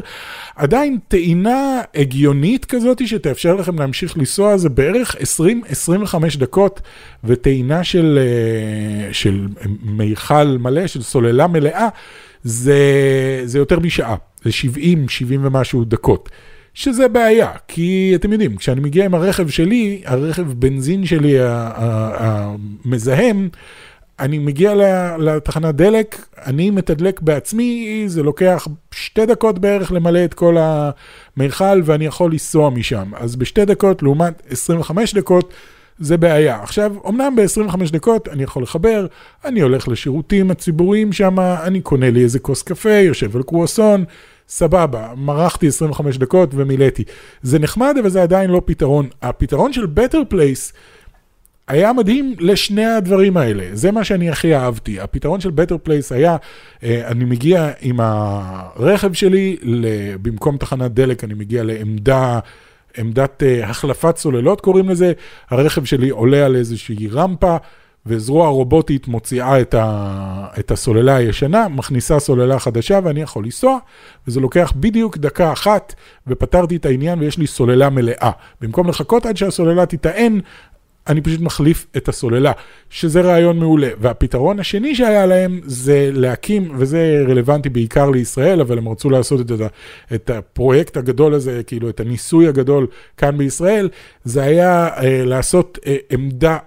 עדיין 0.55 0.97
טעינה 1.07 1.81
הגיונית 1.95 2.65
כזאת 2.65 3.07
שתאפשר 3.07 3.55
לכם 3.55 3.79
להמשיך 3.79 4.17
לנסוע, 4.17 4.57
זה 4.57 4.69
בערך 4.69 5.15
20-25 5.15 6.37
דקות, 6.37 6.81
וטעינה 7.23 7.83
של, 7.83 8.19
אה, 8.21 9.13
של 9.13 9.47
מיכל 9.83 10.43
מלא, 10.43 10.87
של 10.87 11.01
סוללה 11.01 11.47
מלאה, 11.47 11.87
זה, 12.43 12.81
זה 13.45 13.57
יותר 13.57 13.79
משעה, 13.79 14.15
זה 14.43 14.49
70-70 14.49 15.39
ומשהו 15.41 15.83
דקות. 15.85 16.29
שזה 16.75 17.07
בעיה, 17.07 17.51
כי 17.67 18.11
אתם 18.15 18.31
יודעים, 18.31 18.55
כשאני 18.55 18.81
מגיע 18.81 19.05
עם 19.05 19.13
הרכב 19.15 19.49
שלי, 19.49 20.01
הרכב 20.05 20.53
בנזין 20.53 21.05
שלי 21.05 21.35
המזהם, 22.17 23.49
אני 24.19 24.37
מגיע 24.37 24.73
לתחנת 25.19 25.75
דלק, 25.75 26.25
אני 26.45 26.69
מתדלק 26.69 27.21
בעצמי, 27.21 28.03
זה 28.07 28.23
לוקח 28.23 28.67
שתי 28.91 29.25
דקות 29.25 29.59
בערך 29.59 29.91
למלא 29.91 30.25
את 30.25 30.33
כל 30.33 30.57
המיכל 30.59 31.81
ואני 31.83 32.05
יכול 32.05 32.31
לנסוע 32.31 32.69
משם. 32.69 33.11
אז 33.17 33.35
בשתי 33.35 33.65
דקות 33.65 34.03
לעומת 34.03 34.41
25 34.49 35.13
דקות, 35.13 35.53
זה 35.99 36.17
בעיה. 36.17 36.63
עכשיו, 36.63 36.95
אמנם 37.09 37.35
ב-25 37.35 37.91
דקות 37.91 38.27
אני 38.27 38.43
יכול 38.43 38.63
לחבר, 38.63 39.07
אני 39.45 39.61
הולך 39.61 39.87
לשירותים 39.87 40.51
הציבוריים 40.51 41.13
שם, 41.13 41.39
אני 41.39 41.81
קונה 41.81 42.09
לי 42.09 42.23
איזה 42.23 42.39
כוס 42.39 42.61
קפה, 42.61 42.89
יושב 42.89 43.35
על 43.35 43.43
קרואסון, 43.43 44.03
סבבה, 44.47 45.13
מרחתי 45.17 45.67
25 45.67 46.17
דקות 46.17 46.49
ומילאתי. 46.53 47.03
זה 47.41 47.59
נחמד, 47.59 47.95
אבל 48.01 48.09
זה 48.09 48.23
עדיין 48.23 48.49
לא 48.49 48.61
פתרון. 48.65 49.07
הפתרון 49.21 49.73
של 49.73 49.87
Better 49.95 50.33
Place 50.33 50.73
היה 51.67 51.93
מדהים 51.93 52.35
לשני 52.39 52.85
הדברים 52.85 53.37
האלה, 53.37 53.63
זה 53.73 53.91
מה 53.91 54.03
שאני 54.03 54.29
הכי 54.29 54.55
אהבתי. 54.55 54.99
הפתרון 54.99 55.41
של 55.41 55.49
Better 55.49 55.87
Place 55.87 56.15
היה, 56.15 56.37
אה, 56.83 57.07
אני 57.07 57.25
מגיע 57.25 57.71
עם 57.81 57.99
הרכב 57.99 59.13
שלי, 59.13 59.57
במקום 60.21 60.57
תחנת 60.57 60.91
דלק 60.91 61.23
אני 61.23 61.33
מגיע 61.33 61.63
לעמדה, 61.63 62.39
עמדת 62.97 63.43
אה, 63.43 63.69
החלפת 63.69 64.17
סוללות 64.17 64.61
קוראים 64.61 64.89
לזה, 64.89 65.13
הרכב 65.49 65.85
שלי 65.85 66.09
עולה 66.09 66.45
על 66.45 66.55
איזושהי 66.55 67.07
רמפה. 67.07 67.57
וזרוע 68.05 68.47
רובוטית 68.47 69.07
מוציאה 69.07 69.61
את, 69.61 69.73
ה, 69.73 70.47
את 70.59 70.71
הסוללה 70.71 71.15
הישנה, 71.15 71.67
מכניסה 71.67 72.19
סוללה 72.19 72.59
חדשה 72.59 72.99
ואני 73.03 73.21
יכול 73.21 73.43
לנסוע, 73.43 73.77
וזה 74.27 74.39
לוקח 74.39 74.73
בדיוק 74.75 75.17
דקה 75.17 75.53
אחת, 75.53 75.93
ופתרתי 76.27 76.75
את 76.75 76.85
העניין 76.85 77.19
ויש 77.19 77.37
לי 77.37 77.47
סוללה 77.47 77.89
מלאה. 77.89 78.31
במקום 78.61 78.89
לחכות 78.89 79.25
עד 79.25 79.37
שהסוללה 79.37 79.85
תטען, 79.85 80.39
אני 81.07 81.21
פשוט 81.21 81.41
מחליף 81.41 81.87
את 81.97 82.09
הסוללה, 82.09 82.51
שזה 82.89 83.21
רעיון 83.21 83.59
מעולה. 83.59 83.89
והפתרון 83.99 84.59
השני 84.59 84.95
שהיה 84.95 85.25
להם 85.25 85.61
זה 85.63 86.09
להקים, 86.13 86.71
וזה 86.77 87.23
רלוונטי 87.27 87.69
בעיקר 87.69 88.09
לישראל, 88.09 88.61
אבל 88.61 88.77
הם 88.77 88.89
רצו 88.89 89.09
לעשות 89.09 89.41
את, 89.41 89.61
את 90.13 90.29
הפרויקט 90.29 90.97
הגדול 90.97 91.33
הזה, 91.33 91.61
כאילו 91.67 91.89
את 91.89 91.99
הניסוי 91.99 92.47
הגדול 92.47 92.87
כאן 93.17 93.37
בישראל, 93.37 93.89
זה 94.23 94.41
היה 94.41 94.87
אה, 94.87 95.25
לעשות 95.25 95.79
אה, 95.85 95.95
עמדה 96.09 96.57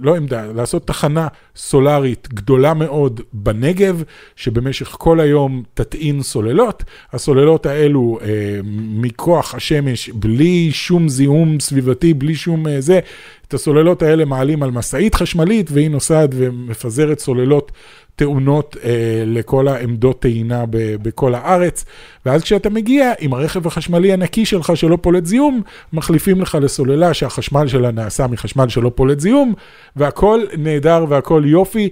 לא 0.00 0.16
עמדה, 0.16 0.46
לעשות 0.46 0.86
תחנה 0.86 1.28
סולארית 1.56 2.28
גדולה 2.34 2.74
מאוד 2.74 3.20
בנגב, 3.32 4.02
שבמשך 4.36 4.86
כל 4.98 5.20
היום 5.20 5.62
תטעין 5.74 6.22
סוללות. 6.22 6.84
הסוללות 7.12 7.66
האלו, 7.66 8.18
אה, 8.22 8.60
מכוח 8.74 9.54
השמש, 9.54 10.08
בלי 10.08 10.70
שום 10.72 11.08
זיהום 11.08 11.60
סביבתי, 11.60 12.14
בלי 12.14 12.34
שום 12.34 12.66
אה, 12.66 12.80
זה, 12.80 13.00
את 13.48 13.54
הסוללות 13.54 14.02
האלה 14.02 14.24
מעלים 14.24 14.62
על 14.62 14.70
משאית 14.70 15.14
חשמלית, 15.14 15.70
והיא 15.72 15.90
נוסעת 15.90 16.30
ומפזרת 16.32 17.18
סוללות 17.18 17.72
תאונות 18.16 18.76
אה, 18.84 19.22
לכל 19.26 19.68
העמדות 19.68 20.20
טעינה 20.20 20.64
ב- 20.70 20.96
בכל 21.02 21.34
הארץ, 21.34 21.84
ואז 22.26 22.42
כשאתה 22.42 22.70
מגיע 22.70 23.12
עם 23.20 23.34
הרכב 23.34 23.66
החשמלי 23.66 24.12
הנקי 24.12 24.46
שלך 24.46 24.76
שלא 24.76 24.98
פולט 25.00 25.26
זיהום, 25.26 25.62
מחליפים 25.92 26.40
לך 26.40 26.58
לסוללה 26.60 27.14
שהחשמל 27.14 27.66
שלה 27.66 27.90
נעשה 27.90 28.26
מחשמל 28.26 28.68
שלא 28.68 28.92
פולט 28.94 29.20
זיהום, 29.20 29.54
והכל 29.96 30.40
נהדר 30.58 31.04
והכל 31.08 31.42
יופי. 31.46 31.88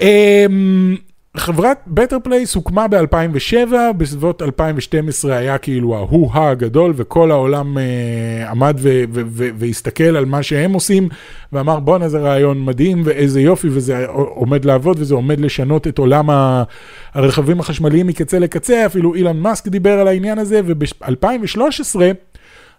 אה, 0.00 0.46
חברת 1.38 1.88
Better 1.96 2.28
Place 2.28 2.54
הוקמה 2.54 2.88
ב-2007, 2.88 3.72
בסביבות 3.96 4.42
2012 4.42 5.36
היה 5.36 5.58
כאילו 5.58 5.96
ההוא-הא 5.96 6.50
הגדול, 6.50 6.92
וכל 6.96 7.30
העולם 7.30 7.78
uh, 7.78 8.50
עמד 8.50 8.76
והסתכל 9.32 10.16
על 10.16 10.24
מה 10.24 10.42
שהם 10.42 10.72
עושים, 10.72 11.08
ואמר 11.52 11.80
בואנה 11.80 12.08
זה 12.08 12.18
רעיון 12.18 12.64
מדהים, 12.64 13.02
ואיזה 13.04 13.40
יופי, 13.40 13.68
וזה 13.70 14.06
עומד 14.08 14.64
לעבוד, 14.64 14.96
וזה 15.00 15.14
עומד 15.14 15.40
לשנות 15.40 15.86
את 15.86 15.98
עולם 15.98 16.28
הרכבים 17.14 17.60
החשמליים 17.60 18.06
מקצה 18.06 18.38
לקצה, 18.38 18.86
אפילו 18.86 19.14
אילן 19.14 19.36
מאסק 19.36 19.68
דיבר 19.68 20.00
על 20.00 20.08
העניין 20.08 20.38
הזה, 20.38 20.60
וב-2013 20.64 22.00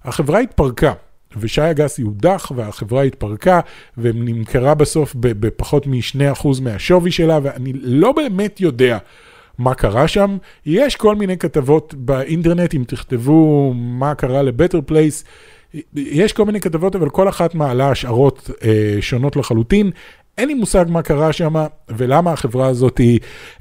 החברה 0.04 0.40
התפרקה. 0.40 0.94
ושי 1.38 1.62
אגסי 1.72 2.02
הודח 2.02 2.52
והחברה 2.56 3.04
התפרקה 3.04 3.60
ונמכרה 3.98 4.74
בסוף 4.74 5.16
בפחות 5.18 5.88
מ-2% 5.88 6.48
מהשווי 6.62 7.12
שלה, 7.12 7.40
ואני 7.44 7.74
לא 7.74 8.12
באמת 8.12 8.62
יודע 8.62 8.98
מה 9.58 9.74
קרה 9.74 10.08
שם. 10.08 10.38
יש 10.66 10.96
כל 10.96 11.16
מיני 11.16 11.38
כתבות 11.38 11.94
באינטרנט, 11.98 12.74
אם 12.76 12.84
תכתבו 12.88 13.74
מה 13.76 14.16
קרה 14.16 14.42
ל 14.42 14.47
Better 14.47 14.80
Place, 14.86 15.24
יש 15.96 16.34
כל 16.34 16.46
מיני 16.46 16.60
כתבות, 16.60 16.96
אבל 16.96 17.10
כל 17.10 17.30
אחת 17.30 17.56
מעלה 17.56 17.92
השערות 17.92 18.50
אה, 18.64 18.98
שונות 19.02 19.36
לחלוטין. 19.36 19.92
אין 20.38 20.48
לי 20.48 20.54
מושג 20.54 20.86
מה 20.88 21.02
קרה 21.02 21.34
שם 21.34 21.54
ולמה 21.90 22.34
החברה 22.34 22.68
הזאת 22.68 23.02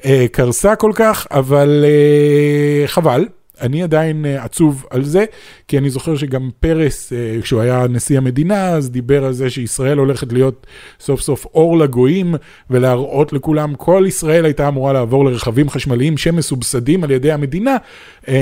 אה, 0.04 0.26
קרסה 0.32 0.76
כל 0.76 0.92
כך, 0.94 1.26
אבל 1.30 1.84
אה, 1.84 2.86
חבל. 2.86 3.26
אני 3.60 3.82
עדיין 3.82 4.26
אה, 4.26 4.44
עצוב 4.44 4.84
על 4.90 5.04
זה, 5.04 5.24
כי 5.68 5.78
אני 5.78 5.90
זוכר 5.90 6.16
שגם 6.16 6.50
פרס, 6.60 7.12
אה, 7.12 7.42
כשהוא 7.42 7.60
היה 7.60 7.86
נשיא 7.88 8.18
המדינה, 8.18 8.68
אז 8.68 8.90
דיבר 8.90 9.24
על 9.24 9.32
זה 9.32 9.50
שישראל 9.50 9.98
הולכת 9.98 10.32
להיות 10.32 10.66
סוף 11.00 11.20
סוף 11.20 11.46
אור 11.54 11.78
לגויים, 11.78 12.34
ולהראות 12.70 13.32
לכולם, 13.32 13.74
כל 13.74 14.04
ישראל 14.08 14.44
הייתה 14.44 14.68
אמורה 14.68 14.92
לעבור 14.92 15.24
לרכבים 15.24 15.70
חשמליים 15.70 16.16
שמסובסדים 16.16 17.04
על 17.04 17.10
ידי 17.10 17.32
המדינה, 17.32 17.76
אה, 18.28 18.34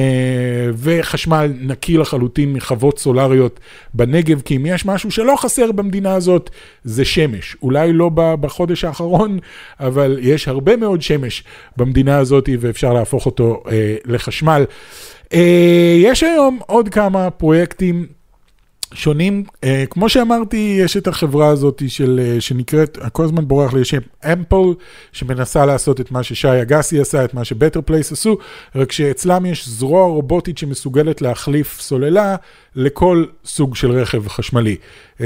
וחשמל 0.74 1.52
נקי 1.60 1.96
לחלוטין 1.96 2.52
מחוות 2.52 2.98
סולריות 2.98 3.60
בנגב, 3.94 4.40
כי 4.40 4.56
אם 4.56 4.66
יש 4.66 4.86
משהו 4.86 5.10
שלא 5.10 5.34
חסר 5.38 5.72
במדינה 5.72 6.14
הזאת, 6.14 6.50
זה 6.84 7.04
שמש. 7.04 7.56
אולי 7.62 7.92
לא 7.92 8.10
בחודש 8.14 8.84
האחרון, 8.84 9.38
אבל 9.80 10.18
יש 10.22 10.48
הרבה 10.48 10.76
מאוד 10.76 11.02
שמש 11.02 11.44
במדינה 11.76 12.18
הזאת, 12.18 12.48
ואפשר 12.60 12.92
להפוך 12.92 13.26
אותו 13.26 13.62
לחשמל. 14.04 14.64
אה, 15.32 15.96
יש 15.98 16.22
היום 16.22 16.58
עוד 16.66 16.88
כמה 16.88 17.30
פרויקטים 17.30 18.06
שונים, 18.94 19.44
אה, 19.54 19.68
כמו 19.90 20.08
שאמרתי, 20.08 20.78
יש 20.80 20.96
את 20.96 21.06
החברה 21.06 21.48
הזאת 21.48 21.82
של, 21.88 22.20
אה, 22.22 22.40
שנקראת, 22.40 22.98
כל 23.12 23.24
הזמן 23.24 23.48
בורח 23.48 23.74
לי 23.74 23.84
שם 23.84 23.98
Ample, 24.32 24.74
שמנסה 25.12 25.66
לעשות 25.66 26.00
את 26.00 26.10
מה 26.10 26.22
ששי 26.22 26.62
אגסי 26.62 27.00
עשה, 27.00 27.24
את 27.24 27.34
מה 27.34 27.44
ש 27.44 27.53
Better 27.53 27.80
Place 27.80 28.12
עשו, 28.12 28.38
רק 28.74 28.92
שאצלם 28.92 29.46
יש 29.46 29.68
זרוע 29.68 30.06
רובוטית 30.06 30.58
שמסוגלת 30.58 31.22
להחליף 31.22 31.80
סוללה 31.80 32.36
לכל 32.76 33.24
סוג 33.44 33.76
של 33.76 33.90
רכב 33.90 34.28
חשמלי. 34.28 34.76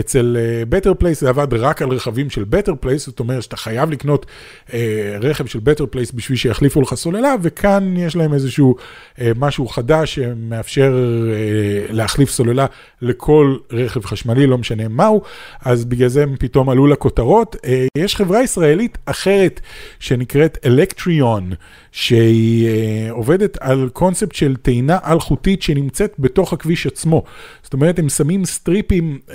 אצל 0.01 0.37
אה, 0.37 0.75
Better 0.75 1.03
Place 1.03 1.15
זה 1.15 1.29
עבד 1.29 1.55
רק 1.55 1.83
על 1.83 1.89
רכבים 1.89 2.31
של 2.31 2.45
Better 2.53 2.73
Place, 2.85 2.99
זאת 2.99 3.21
אומרת 3.21 3.43
שאתה 3.43 3.57
חייב 3.57 3.91
לקנות 3.91 4.27
uh, 4.69 4.73
רכב 5.21 5.47
של 5.47 5.59
Better 5.59 5.83
Place 5.83 6.11
בשביל 6.15 6.39
שיחליפו 6.39 6.81
לך 6.81 6.95
סוללה, 6.95 7.35
וכאן 7.43 7.97
יש 7.97 8.17
להם 8.17 8.35
איזשהו 8.35 8.75
uh, 9.17 9.21
משהו 9.37 9.69
חדש 9.69 10.15
שמאפשר 10.15 10.93
uh, 10.93 11.93
להחליף 11.93 12.31
סוללה 12.31 12.67
לכל 13.03 13.57
רכב 13.73 14.05
חשמלי, 14.05 14.47
לא 14.47 14.59
משנה 14.59 14.89
מהו, 14.89 15.23
אז 15.61 15.85
בגלל 15.85 16.09
זה 16.09 16.23
הם 16.23 16.37
פתאום 16.39 16.71
עלו 16.71 16.87
לכותרות. 16.87 17.57
Uh, 17.57 17.69
יש 17.99 18.17
חברה 18.17 18.43
ישראלית 18.43 18.99
אחרת 19.07 19.61
שנקראת 19.99 20.59
אלקטריון, 20.67 21.53
שהיא 21.93 22.69
uh, 22.69 23.13
עובדת 23.13 23.59
על 23.61 23.89
קונספט 23.93 24.35
של 24.35 24.57
טעינה 24.57 24.99
אלחוטית 25.07 25.63
שנמצאת 25.63 26.15
בתוך 26.19 26.53
הכביש 26.53 26.87
עצמו. 26.87 27.23
זאת 27.63 27.73
אומרת, 27.73 27.99
הם 27.99 28.09
שמים 28.09 28.45
סטריפים 28.45 29.19
uh, 29.29 29.33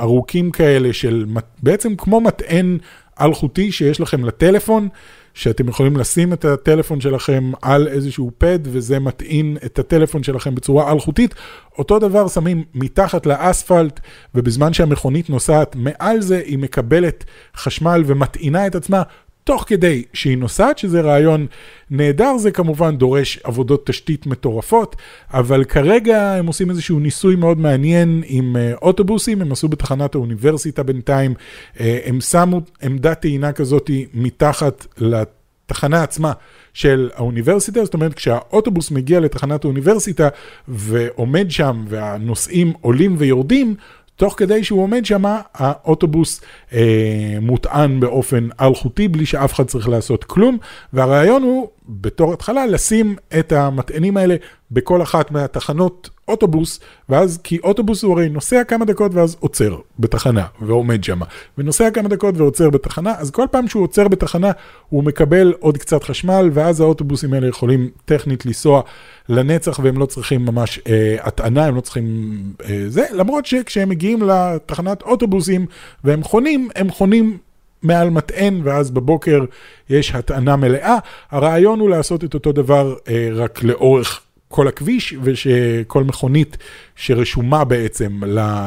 ארוכים 0.00 0.50
כאלה 0.50 0.92
של 0.92 1.26
בעצם 1.62 1.96
כמו 1.96 2.20
מטען 2.20 2.78
אלחוטי 3.20 3.72
שיש 3.72 4.00
לכם 4.00 4.24
לטלפון, 4.24 4.88
שאתם 5.34 5.68
יכולים 5.68 5.96
לשים 5.96 6.32
את 6.32 6.44
הטלפון 6.44 7.00
שלכם 7.00 7.52
על 7.62 7.88
איזשהו 7.88 8.30
פד 8.38 8.58
וזה 8.62 8.98
מטעין 8.98 9.56
את 9.64 9.78
הטלפון 9.78 10.22
שלכם 10.22 10.54
בצורה 10.54 10.92
אלחוטית. 10.92 11.34
אותו 11.78 11.98
דבר 11.98 12.28
שמים 12.28 12.64
מתחת 12.74 13.26
לאספלט 13.26 14.00
ובזמן 14.34 14.72
שהמכונית 14.72 15.30
נוסעת 15.30 15.76
מעל 15.76 16.20
זה 16.20 16.42
היא 16.44 16.58
מקבלת 16.58 17.24
חשמל 17.56 18.02
ומטעינה 18.06 18.66
את 18.66 18.74
עצמה 18.74 19.02
תוך 19.46 19.64
כדי 19.66 20.02
שהיא 20.12 20.38
נוסעת, 20.38 20.78
שזה 20.78 21.00
רעיון 21.00 21.46
נהדר, 21.90 22.38
זה 22.38 22.50
כמובן 22.50 22.96
דורש 22.96 23.38
עבודות 23.44 23.86
תשתית 23.86 24.26
מטורפות, 24.26 24.96
אבל 25.30 25.64
כרגע 25.64 26.32
הם 26.32 26.46
עושים 26.46 26.70
איזשהו 26.70 26.98
ניסוי 26.98 27.36
מאוד 27.36 27.58
מעניין 27.58 28.22
עם 28.26 28.56
uh, 28.56 28.78
אוטובוסים, 28.82 29.42
הם 29.42 29.52
עשו 29.52 29.68
בתחנת 29.68 30.14
האוניברסיטה 30.14 30.82
בינתיים, 30.82 31.34
uh, 31.74 31.80
הם 32.04 32.20
שמו 32.20 32.60
עמדת 32.82 33.20
טעינה 33.20 33.52
כזאת 33.52 33.90
מתחת 34.14 34.86
לתחנה 34.98 36.02
עצמה 36.02 36.32
של 36.74 37.10
האוניברסיטה, 37.14 37.84
זאת 37.84 37.94
אומרת 37.94 38.14
כשהאוטובוס 38.14 38.90
מגיע 38.90 39.20
לתחנת 39.20 39.64
האוניברסיטה 39.64 40.28
ועומד 40.68 41.50
שם 41.50 41.84
והנוסעים 41.88 42.72
עולים 42.80 43.14
ויורדים, 43.18 43.74
תוך 44.16 44.34
כדי 44.36 44.64
שהוא 44.64 44.82
עומד 44.82 45.06
שם, 45.06 45.22
האוטובוס 45.54 46.40
אה, 46.72 47.38
מוטען 47.40 48.00
באופן 48.00 48.48
אלחוטי, 48.60 49.08
בלי 49.08 49.26
שאף 49.26 49.52
אחד 49.52 49.64
צריך 49.64 49.88
לעשות 49.88 50.24
כלום, 50.24 50.58
והרעיון 50.92 51.42
הוא 51.42 51.68
בתור 51.88 52.32
התחלה 52.32 52.66
לשים 52.66 53.16
את 53.38 53.52
המטענים 53.52 54.16
האלה 54.16 54.36
בכל 54.70 55.02
אחת 55.02 55.30
מהתחנות 55.30 56.10
אוטובוס, 56.28 56.80
ואז, 57.08 57.38
כי 57.44 57.58
אוטובוס 57.58 58.02
הוא 58.02 58.12
הרי 58.12 58.28
נוסע 58.28 58.64
כמה 58.64 58.84
דקות 58.84 59.14
ואז 59.14 59.36
עוצר 59.40 59.76
בתחנה 59.98 60.46
ועומד 60.60 61.04
שם, 61.04 61.20
ונוסע 61.58 61.90
כמה 61.90 62.08
דקות 62.08 62.36
ועוצר 62.36 62.70
בתחנה, 62.70 63.14
אז 63.18 63.30
כל 63.30 63.46
פעם 63.50 63.68
שהוא 63.68 63.82
עוצר 63.82 64.08
בתחנה 64.08 64.50
הוא 64.88 65.04
מקבל 65.04 65.54
עוד 65.60 65.78
קצת 65.78 66.04
חשמל, 66.04 66.50
ואז 66.52 66.80
האוטובוסים 66.80 67.32
האלה 67.32 67.48
יכולים 67.48 67.90
טכנית 68.04 68.46
לנסוע 68.46 68.82
לנצח 69.28 69.80
והם 69.82 69.98
לא 69.98 70.06
צריכים 70.06 70.44
ממש 70.44 70.80
אה, 70.86 71.16
הטענה, 71.20 71.66
הם 71.66 71.76
לא 71.76 71.80
צריכים 71.80 72.36
אה, 72.64 72.84
זה, 72.88 73.04
למרות 73.12 73.46
שכשהם 73.46 73.88
מגיעים 73.88 74.22
לתחנת 74.22 75.02
אוטובוסים 75.02 75.66
והם 76.04 76.22
חונים, 76.22 76.68
הם 76.76 76.90
חונים 76.90 77.38
מעל 77.86 78.10
מטען, 78.10 78.60
ואז 78.64 78.90
בבוקר 78.90 79.44
יש 79.90 80.14
הטענה 80.14 80.56
מלאה. 80.56 80.98
הרעיון 81.30 81.80
הוא 81.80 81.90
לעשות 81.90 82.24
את 82.24 82.34
אותו 82.34 82.52
דבר 82.52 82.94
אה, 83.08 83.28
רק 83.32 83.62
לאורך 83.62 84.20
כל 84.48 84.68
הכביש, 84.68 85.14
ושכל 85.22 86.04
מכונית 86.04 86.56
שרשומה 86.96 87.64
בעצם 87.64 88.20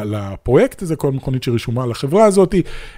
לפרויקט 0.06 0.82
הזה, 0.82 0.96
כל 0.96 1.12
מכונית 1.12 1.44
שרשומה 1.44 1.86
לחברה 1.86 2.26
הזאת, 2.26 2.56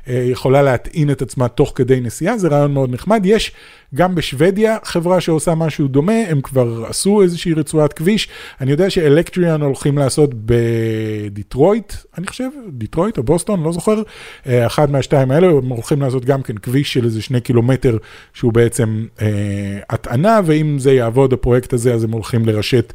אה, 0.07 0.25
יכולה 0.31 0.61
להטעין 0.61 1.11
את 1.11 1.21
עצמה 1.21 1.47
תוך 1.47 1.71
כדי 1.75 1.99
נסיעה, 1.99 2.37
זה 2.37 2.47
רעיון 2.47 2.73
מאוד 2.73 2.93
נחמד. 2.93 3.21
יש 3.25 3.51
גם 3.95 4.15
בשוודיה 4.15 4.77
חברה 4.83 5.21
שעושה 5.21 5.55
משהו 5.55 5.87
דומה, 5.87 6.17
הם 6.29 6.41
כבר 6.41 6.85
עשו 6.87 7.21
איזושהי 7.21 7.53
רצועת 7.53 7.93
כביש. 7.93 8.27
אני 8.61 8.71
יודע 8.71 8.89
שאלקטריאון 8.89 9.61
הולכים 9.61 9.97
לעשות 9.97 10.29
בדיטרויט, 10.33 11.93
אני 12.17 12.27
חושב, 12.27 12.49
דיטרויט 12.69 13.17
או 13.17 13.23
בוסטון, 13.23 13.63
לא 13.63 13.71
זוכר, 13.71 14.01
אה, 14.47 14.65
אחד 14.65 14.91
מהשתיים 14.91 15.31
האלה, 15.31 15.47
הם 15.47 15.69
הולכים 15.69 16.01
לעשות 16.01 16.25
גם 16.25 16.41
כן 16.41 16.57
כביש 16.57 16.93
של 16.93 17.05
איזה 17.05 17.21
שני 17.21 17.41
קילומטר, 17.41 17.97
שהוא 18.33 18.53
בעצם 18.53 19.05
אה, 19.21 19.27
הטענה, 19.89 20.39
ואם 20.45 20.79
זה 20.79 20.93
יעבוד, 20.93 21.33
הפרויקט 21.33 21.73
הזה, 21.73 21.93
אז 21.93 22.03
הם 22.03 22.11
הולכים 22.11 22.45
לרשת. 22.45 22.93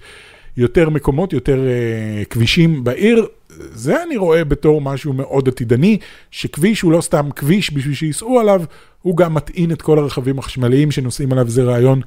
יותר 0.57 0.91
מקומות, 0.91 1.33
יותר 1.33 1.59
uh, 1.59 2.25
כבישים 2.25 2.85
בעיר. 2.85 3.27
זה 3.59 4.03
אני 4.03 4.17
רואה 4.17 4.45
בתור 4.45 4.81
משהו 4.81 5.13
מאוד 5.13 5.49
עתידני, 5.49 5.99
שכביש 6.31 6.81
הוא 6.81 6.93
לא 6.93 7.01
סתם 7.01 7.29
כביש 7.37 7.73
בשביל 7.75 7.95
שייסעו 7.95 8.41
עליו, 8.41 8.63
הוא 9.03 9.17
גם 9.17 9.35
מטעין 9.35 9.73
את 9.73 9.83
כל 9.83 9.99
הרכבים 9.99 10.39
החשמליים 10.39 10.91
שנוסעים 10.91 11.33
עליו, 11.33 11.49
זה 11.49 11.63
רעיון 11.63 12.01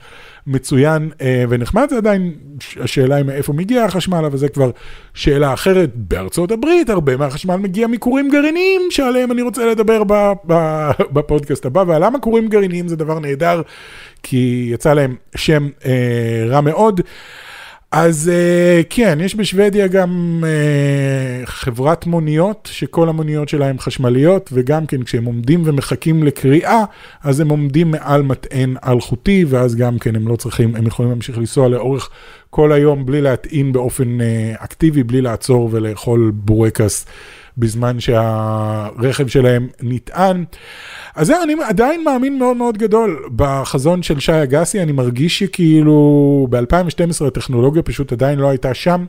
מצוין 0.47 1.09
uh, 1.13 1.21
ונחמד, 1.49 1.87
זה 1.89 1.97
עדיין 1.97 2.33
השאלה 2.79 3.15
היא 3.15 3.25
מאיפה 3.25 3.53
מגיע 3.53 3.85
החשמל, 3.85 4.25
אבל 4.25 4.37
זה 4.37 4.49
כבר 4.49 4.71
שאלה 5.13 5.53
אחרת. 5.53 5.89
בארצות 5.95 6.51
הברית 6.51 6.89
הרבה 6.89 7.17
מהחשמל 7.17 7.55
מגיע 7.55 7.87
מכורים 7.87 8.29
גרעיניים, 8.29 8.81
שעליהם 8.89 9.31
אני 9.31 9.41
רוצה 9.41 9.65
לדבר 9.65 10.03
בפודקאסט 11.11 11.65
הבא, 11.65 11.83
ולמה 11.87 12.19
כורים 12.19 12.47
גרעיניים 12.47 12.87
זה 12.87 12.95
דבר 12.95 13.19
נהדר, 13.19 13.61
כי 14.23 14.69
יצא 14.73 14.93
להם 14.93 15.15
שם 15.35 15.69
uh, 15.79 15.85
רע 16.47 16.61
מאוד. 16.61 17.01
אז 17.91 18.31
uh, 18.33 18.85
כן, 18.89 19.17
יש 19.21 19.35
בשוודיה 19.35 19.87
גם 19.87 20.43
uh, 20.43 21.45
חברת 21.45 22.05
מוניות, 22.05 22.69
שכל 22.71 23.09
המוניות 23.09 23.49
שלה 23.49 23.69
הן 23.69 23.77
חשמליות, 23.79 24.49
וגם 24.53 24.85
כן 24.85 25.03
כשהם 25.03 25.25
עומדים 25.25 25.61
ומחכים 25.65 26.23
לקריאה, 26.23 26.83
אז 27.23 27.39
הם 27.39 27.49
עומדים 27.49 27.91
מעל 27.91 28.21
מטען 28.21 28.75
אלחוטי, 28.87 29.45
ואז 29.47 29.75
גם 29.75 29.99
כן 29.99 30.15
הם 30.15 30.27
לא 30.27 30.35
צריכים, 30.35 30.75
הם 30.75 30.87
יכולים 30.87 31.11
להמשיך 31.11 31.37
לנסוע 31.37 31.67
לאורך 31.67 32.09
כל 32.49 32.71
היום 32.71 33.05
בלי 33.05 33.21
להטעין 33.21 33.73
באופן 33.73 34.17
uh, 34.19 34.63
אקטיבי, 34.63 35.03
בלי 35.03 35.21
לעצור 35.21 35.69
ולאכול 35.71 36.31
בורקס 36.35 37.05
בזמן 37.59 37.99
שהרכב 37.99 39.27
שלהם 39.27 39.67
נטען. 39.81 40.43
אז 41.15 41.27
זהו, 41.27 41.43
אני 41.43 41.53
עדיין 41.67 42.03
מאמין 42.03 42.39
מאוד 42.39 42.57
מאוד 42.57 42.77
גדול 42.77 43.29
בחזון 43.35 44.03
של 44.03 44.19
שי 44.19 44.43
אגסי, 44.43 44.81
אני 44.81 44.91
מרגיש 44.91 45.39
שכאילו 45.39 46.47
ב-2012 46.49 47.27
הטכנולוגיה 47.27 47.81
פשוט 47.81 48.11
עדיין 48.11 48.39
לא 48.39 48.49
הייתה 48.49 48.73
שם. 48.73 49.05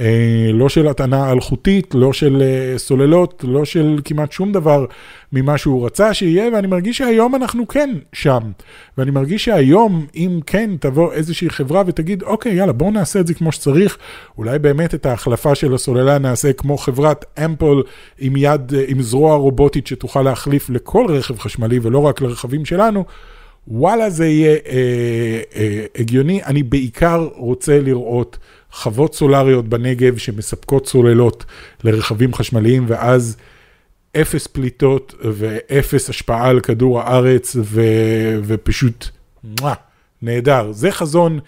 אה, 0.00 0.50
לא 0.52 0.68
של 0.68 0.88
הטענה 0.88 1.32
אלחוטית, 1.32 1.94
לא 1.94 2.12
של 2.12 2.42
אה, 2.42 2.78
סוללות, 2.78 3.44
לא 3.48 3.64
של 3.64 3.98
כמעט 4.04 4.32
שום 4.32 4.52
דבר 4.52 4.86
ממה 5.32 5.58
שהוא 5.58 5.86
רצה 5.86 6.14
שיהיה, 6.14 6.48
ואני 6.54 6.66
מרגיש 6.66 6.98
שהיום 6.98 7.34
אנחנו 7.34 7.68
כן 7.68 7.90
שם. 8.12 8.40
ואני 8.98 9.10
מרגיש 9.10 9.44
שהיום, 9.44 10.06
אם 10.14 10.40
כן 10.46 10.70
תבוא 10.80 11.12
איזושהי 11.12 11.50
חברה 11.50 11.82
ותגיד, 11.86 12.22
אוקיי, 12.22 12.54
יאללה, 12.54 12.72
בואו 12.72 12.90
נעשה 12.90 13.20
את 13.20 13.26
זה 13.26 13.34
כמו 13.34 13.52
שצריך, 13.52 13.98
אולי 14.38 14.58
באמת 14.58 14.94
את 14.94 15.06
ההחלפה 15.06 15.54
של 15.54 15.74
הסוללה 15.74 16.18
נעשה 16.18 16.52
כמו 16.52 16.78
חברת 16.78 17.24
אמפול 17.44 17.82
עם 18.18 18.36
יד, 18.36 18.74
אה, 18.74 18.84
עם 18.88 19.02
זרוע 19.02 19.36
רובוטית 19.36 19.86
שתוכל 19.86 20.22
להחליף 20.22 20.70
לכל 20.70 21.06
רכב 21.08 21.38
חשמלי 21.38 21.78
ולא 21.82 21.98
רק 21.98 22.20
לרכבים 22.20 22.64
שלנו. 22.64 23.04
וואלה, 23.68 24.10
זה 24.10 24.26
יהיה 24.26 24.56
אה, 24.68 25.40
אה, 25.56 25.84
הגיוני. 25.98 26.42
אני 26.42 26.62
בעיקר 26.62 27.28
רוצה 27.36 27.80
לראות 27.80 28.38
חוות 28.72 29.14
סולריות 29.14 29.68
בנגב 29.68 30.16
שמספקות 30.16 30.86
סוללות 30.86 31.44
לרכבים 31.84 32.34
חשמליים, 32.34 32.84
ואז 32.88 33.36
אפס 34.16 34.46
פליטות 34.46 35.14
ואפס 35.20 36.10
השפעה 36.10 36.48
על 36.48 36.60
כדור 36.60 37.00
הארץ, 37.00 37.56
ו, 37.60 37.82
ופשוט, 38.44 39.08
מואה, 39.60 39.74
נהדר. 40.22 40.72
זה 40.72 40.90
חזון 40.90 41.38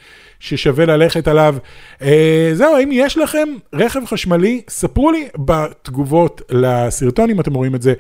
ששווה 0.42 0.87
ללכת 0.87 1.28
עליו. 1.28 1.56
אה, 2.02 2.50
זהו, 2.54 2.76
אם 2.82 2.88
יש 2.92 3.18
לכם 3.18 3.48
רכב 3.72 4.00
חשמלי, 4.06 4.62
ספרו 4.68 5.12
לי 5.12 5.28
בתגובות 5.38 6.42
לסרטון, 6.50 7.30
אם 7.30 7.40
אתם 7.40 7.54
רואים 7.54 7.74
את 7.74 7.82
זה 7.82 7.94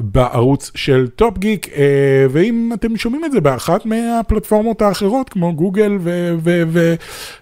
בערוץ 0.00 0.70
של 0.74 1.08
Top 1.16 1.38
Geek, 1.38 1.68
אה, 1.68 2.26
ואם 2.30 2.70
אתם 2.74 2.96
שומעים 2.96 3.24
את 3.24 3.32
זה 3.32 3.40
באחת 3.40 3.86
מהפלטפורמות 3.86 4.82
האחרות, 4.82 5.28
כמו 5.28 5.54
גוגל 5.54 5.98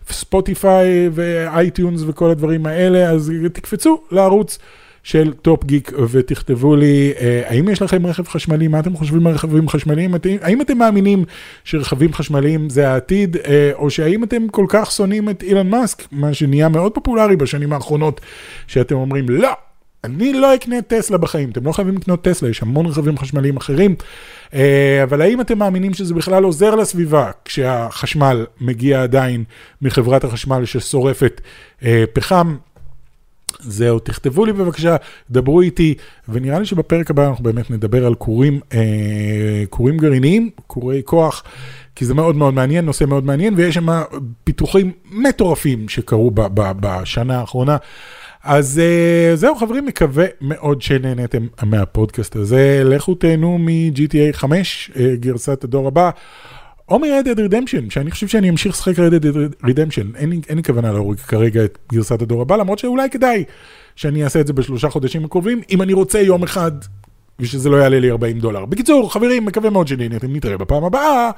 ו 0.06 0.19
Spotify 0.19 1.08
ו 1.12 1.25
iTunes 1.25 2.02
וכל 2.06 2.30
הדברים 2.30 2.66
האלה, 2.66 3.10
אז 3.10 3.32
תקפצו 3.52 4.00
לערוץ. 4.10 4.58
של 5.06 5.32
Top 5.42 5.64
Geek 5.64 5.92
ותכתבו 6.10 6.76
לי, 6.76 7.12
אה, 7.20 7.42
האם 7.46 7.68
יש 7.68 7.82
לכם 7.82 8.06
רכב 8.06 8.28
חשמלי, 8.28 8.68
מה 8.68 8.80
אתם 8.80 8.96
חושבים 8.96 9.26
על 9.26 9.32
רכבים 9.32 9.68
חשמליים, 9.68 10.14
האם 10.40 10.60
אתם 10.60 10.78
מאמינים 10.78 11.24
שרכבים 11.64 12.12
חשמליים 12.12 12.70
זה 12.70 12.90
העתיד, 12.90 13.36
אה, 13.36 13.70
או 13.74 13.90
שהאם 13.90 14.24
אתם 14.24 14.48
כל 14.48 14.66
כך 14.68 14.90
שונאים 14.90 15.30
את 15.30 15.42
אילון 15.42 15.70
מאסק, 15.70 16.02
מה 16.12 16.34
שנהיה 16.34 16.68
מאוד 16.68 16.92
פופולרי 16.94 17.36
בשנים 17.36 17.72
האחרונות, 17.72 18.20
שאתם 18.66 18.94
אומרים, 18.94 19.28
לא, 19.28 19.52
אני 20.04 20.32
לא 20.32 20.54
אקנה 20.54 20.82
טסלה 20.82 21.18
בחיים, 21.18 21.50
אתם 21.50 21.64
לא 21.64 21.72
חייבים 21.72 21.96
לקנות 21.96 22.24
טסלה, 22.24 22.48
יש 22.48 22.62
המון 22.62 22.86
רכבים 22.86 23.18
חשמליים 23.18 23.56
אחרים, 23.56 23.94
אה, 24.54 25.00
אבל 25.02 25.20
האם 25.20 25.40
אתם 25.40 25.58
מאמינים 25.58 25.94
שזה 25.94 26.14
בכלל 26.14 26.44
עוזר 26.44 26.74
לסביבה 26.74 27.30
כשהחשמל 27.44 28.46
מגיע 28.60 29.02
עדיין 29.02 29.44
מחברת 29.82 30.24
החשמל 30.24 30.64
ששורפת 30.64 31.40
פחם? 32.12 32.56
זהו, 33.60 33.98
תכתבו 33.98 34.44
לי 34.44 34.52
בבקשה, 34.52 34.96
דברו 35.30 35.60
איתי, 35.60 35.94
ונראה 36.28 36.58
לי 36.58 36.66
שבפרק 36.66 37.10
הבא 37.10 37.28
אנחנו 37.28 37.44
באמת 37.44 37.70
נדבר 37.70 38.06
על 38.06 38.14
כורים, 38.14 38.60
אה, 38.74 39.64
כורים 39.70 39.96
גרעיניים, 39.96 40.50
כורי 40.66 41.02
כוח, 41.04 41.44
כי 41.94 42.04
זה 42.04 42.14
מאוד 42.14 42.36
מאוד 42.36 42.54
מעניין, 42.54 42.84
נושא 42.84 43.04
מאוד 43.04 43.24
מעניין, 43.26 43.54
ויש 43.56 43.74
שם 43.74 44.02
פיתוחים 44.44 44.92
מטורפים 45.10 45.88
שקרו 45.88 46.30
ב, 46.30 46.40
ב, 46.40 46.72
בשנה 46.80 47.40
האחרונה. 47.40 47.76
אז 48.44 48.80
אה, 48.84 49.36
זהו 49.36 49.54
חברים, 49.54 49.86
מקווה 49.86 50.26
מאוד 50.40 50.82
שנהנתם 50.82 51.46
מהפודקאסט 51.62 52.36
הזה. 52.36 52.82
לכו 52.84 53.14
תהנו 53.14 53.58
מ-GTA 53.58 54.32
5, 54.32 54.90
אה, 54.96 55.14
גרסת 55.16 55.64
הדור 55.64 55.88
הבא. 55.88 56.10
או 56.88 56.98
מ-Red 56.98 57.26
Dead 57.26 57.38
Redemption, 57.38 57.90
שאני 57.90 58.10
חושב 58.10 58.28
שאני 58.28 58.50
אמשיך 58.50 58.72
לשחק 58.72 58.94
Red 58.98 59.22
Dead 59.22 59.66
Redemption, 59.66 60.16
אין 60.16 60.30
לי, 60.30 60.40
אין 60.48 60.56
לי 60.56 60.62
כוונה 60.62 60.92
להוריד 60.92 61.20
כרגע 61.20 61.64
את 61.64 61.78
גרסת 61.92 62.22
הדור 62.22 62.42
הבא, 62.42 62.56
למרות 62.56 62.78
שאולי 62.78 63.10
כדאי 63.10 63.44
שאני 63.96 64.24
אעשה 64.24 64.40
את 64.40 64.46
זה 64.46 64.52
בשלושה 64.52 64.90
חודשים 64.90 65.24
הקרובים, 65.24 65.60
אם 65.70 65.82
אני 65.82 65.92
רוצה 65.92 66.20
יום 66.20 66.42
אחד, 66.42 66.72
ושזה 67.40 67.68
לא 67.68 67.76
יעלה 67.76 68.00
לי 68.00 68.10
40 68.10 68.38
דולר. 68.38 68.64
בקיצור, 68.64 69.12
חברים, 69.12 69.44
מקווה 69.44 69.70
מאוד 69.70 69.88
שנהנתם, 69.88 70.36
נתראה 70.36 70.56
בפעם 70.56 70.84
הבאה, 70.84 71.30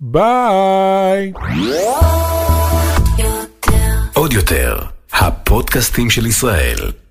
ביי! 0.00 1.32
עוד 4.14 4.32
יותר, 4.32 4.78
הפודקאסטים 5.12 6.10
של 6.10 6.26
ישראל. 6.26 7.03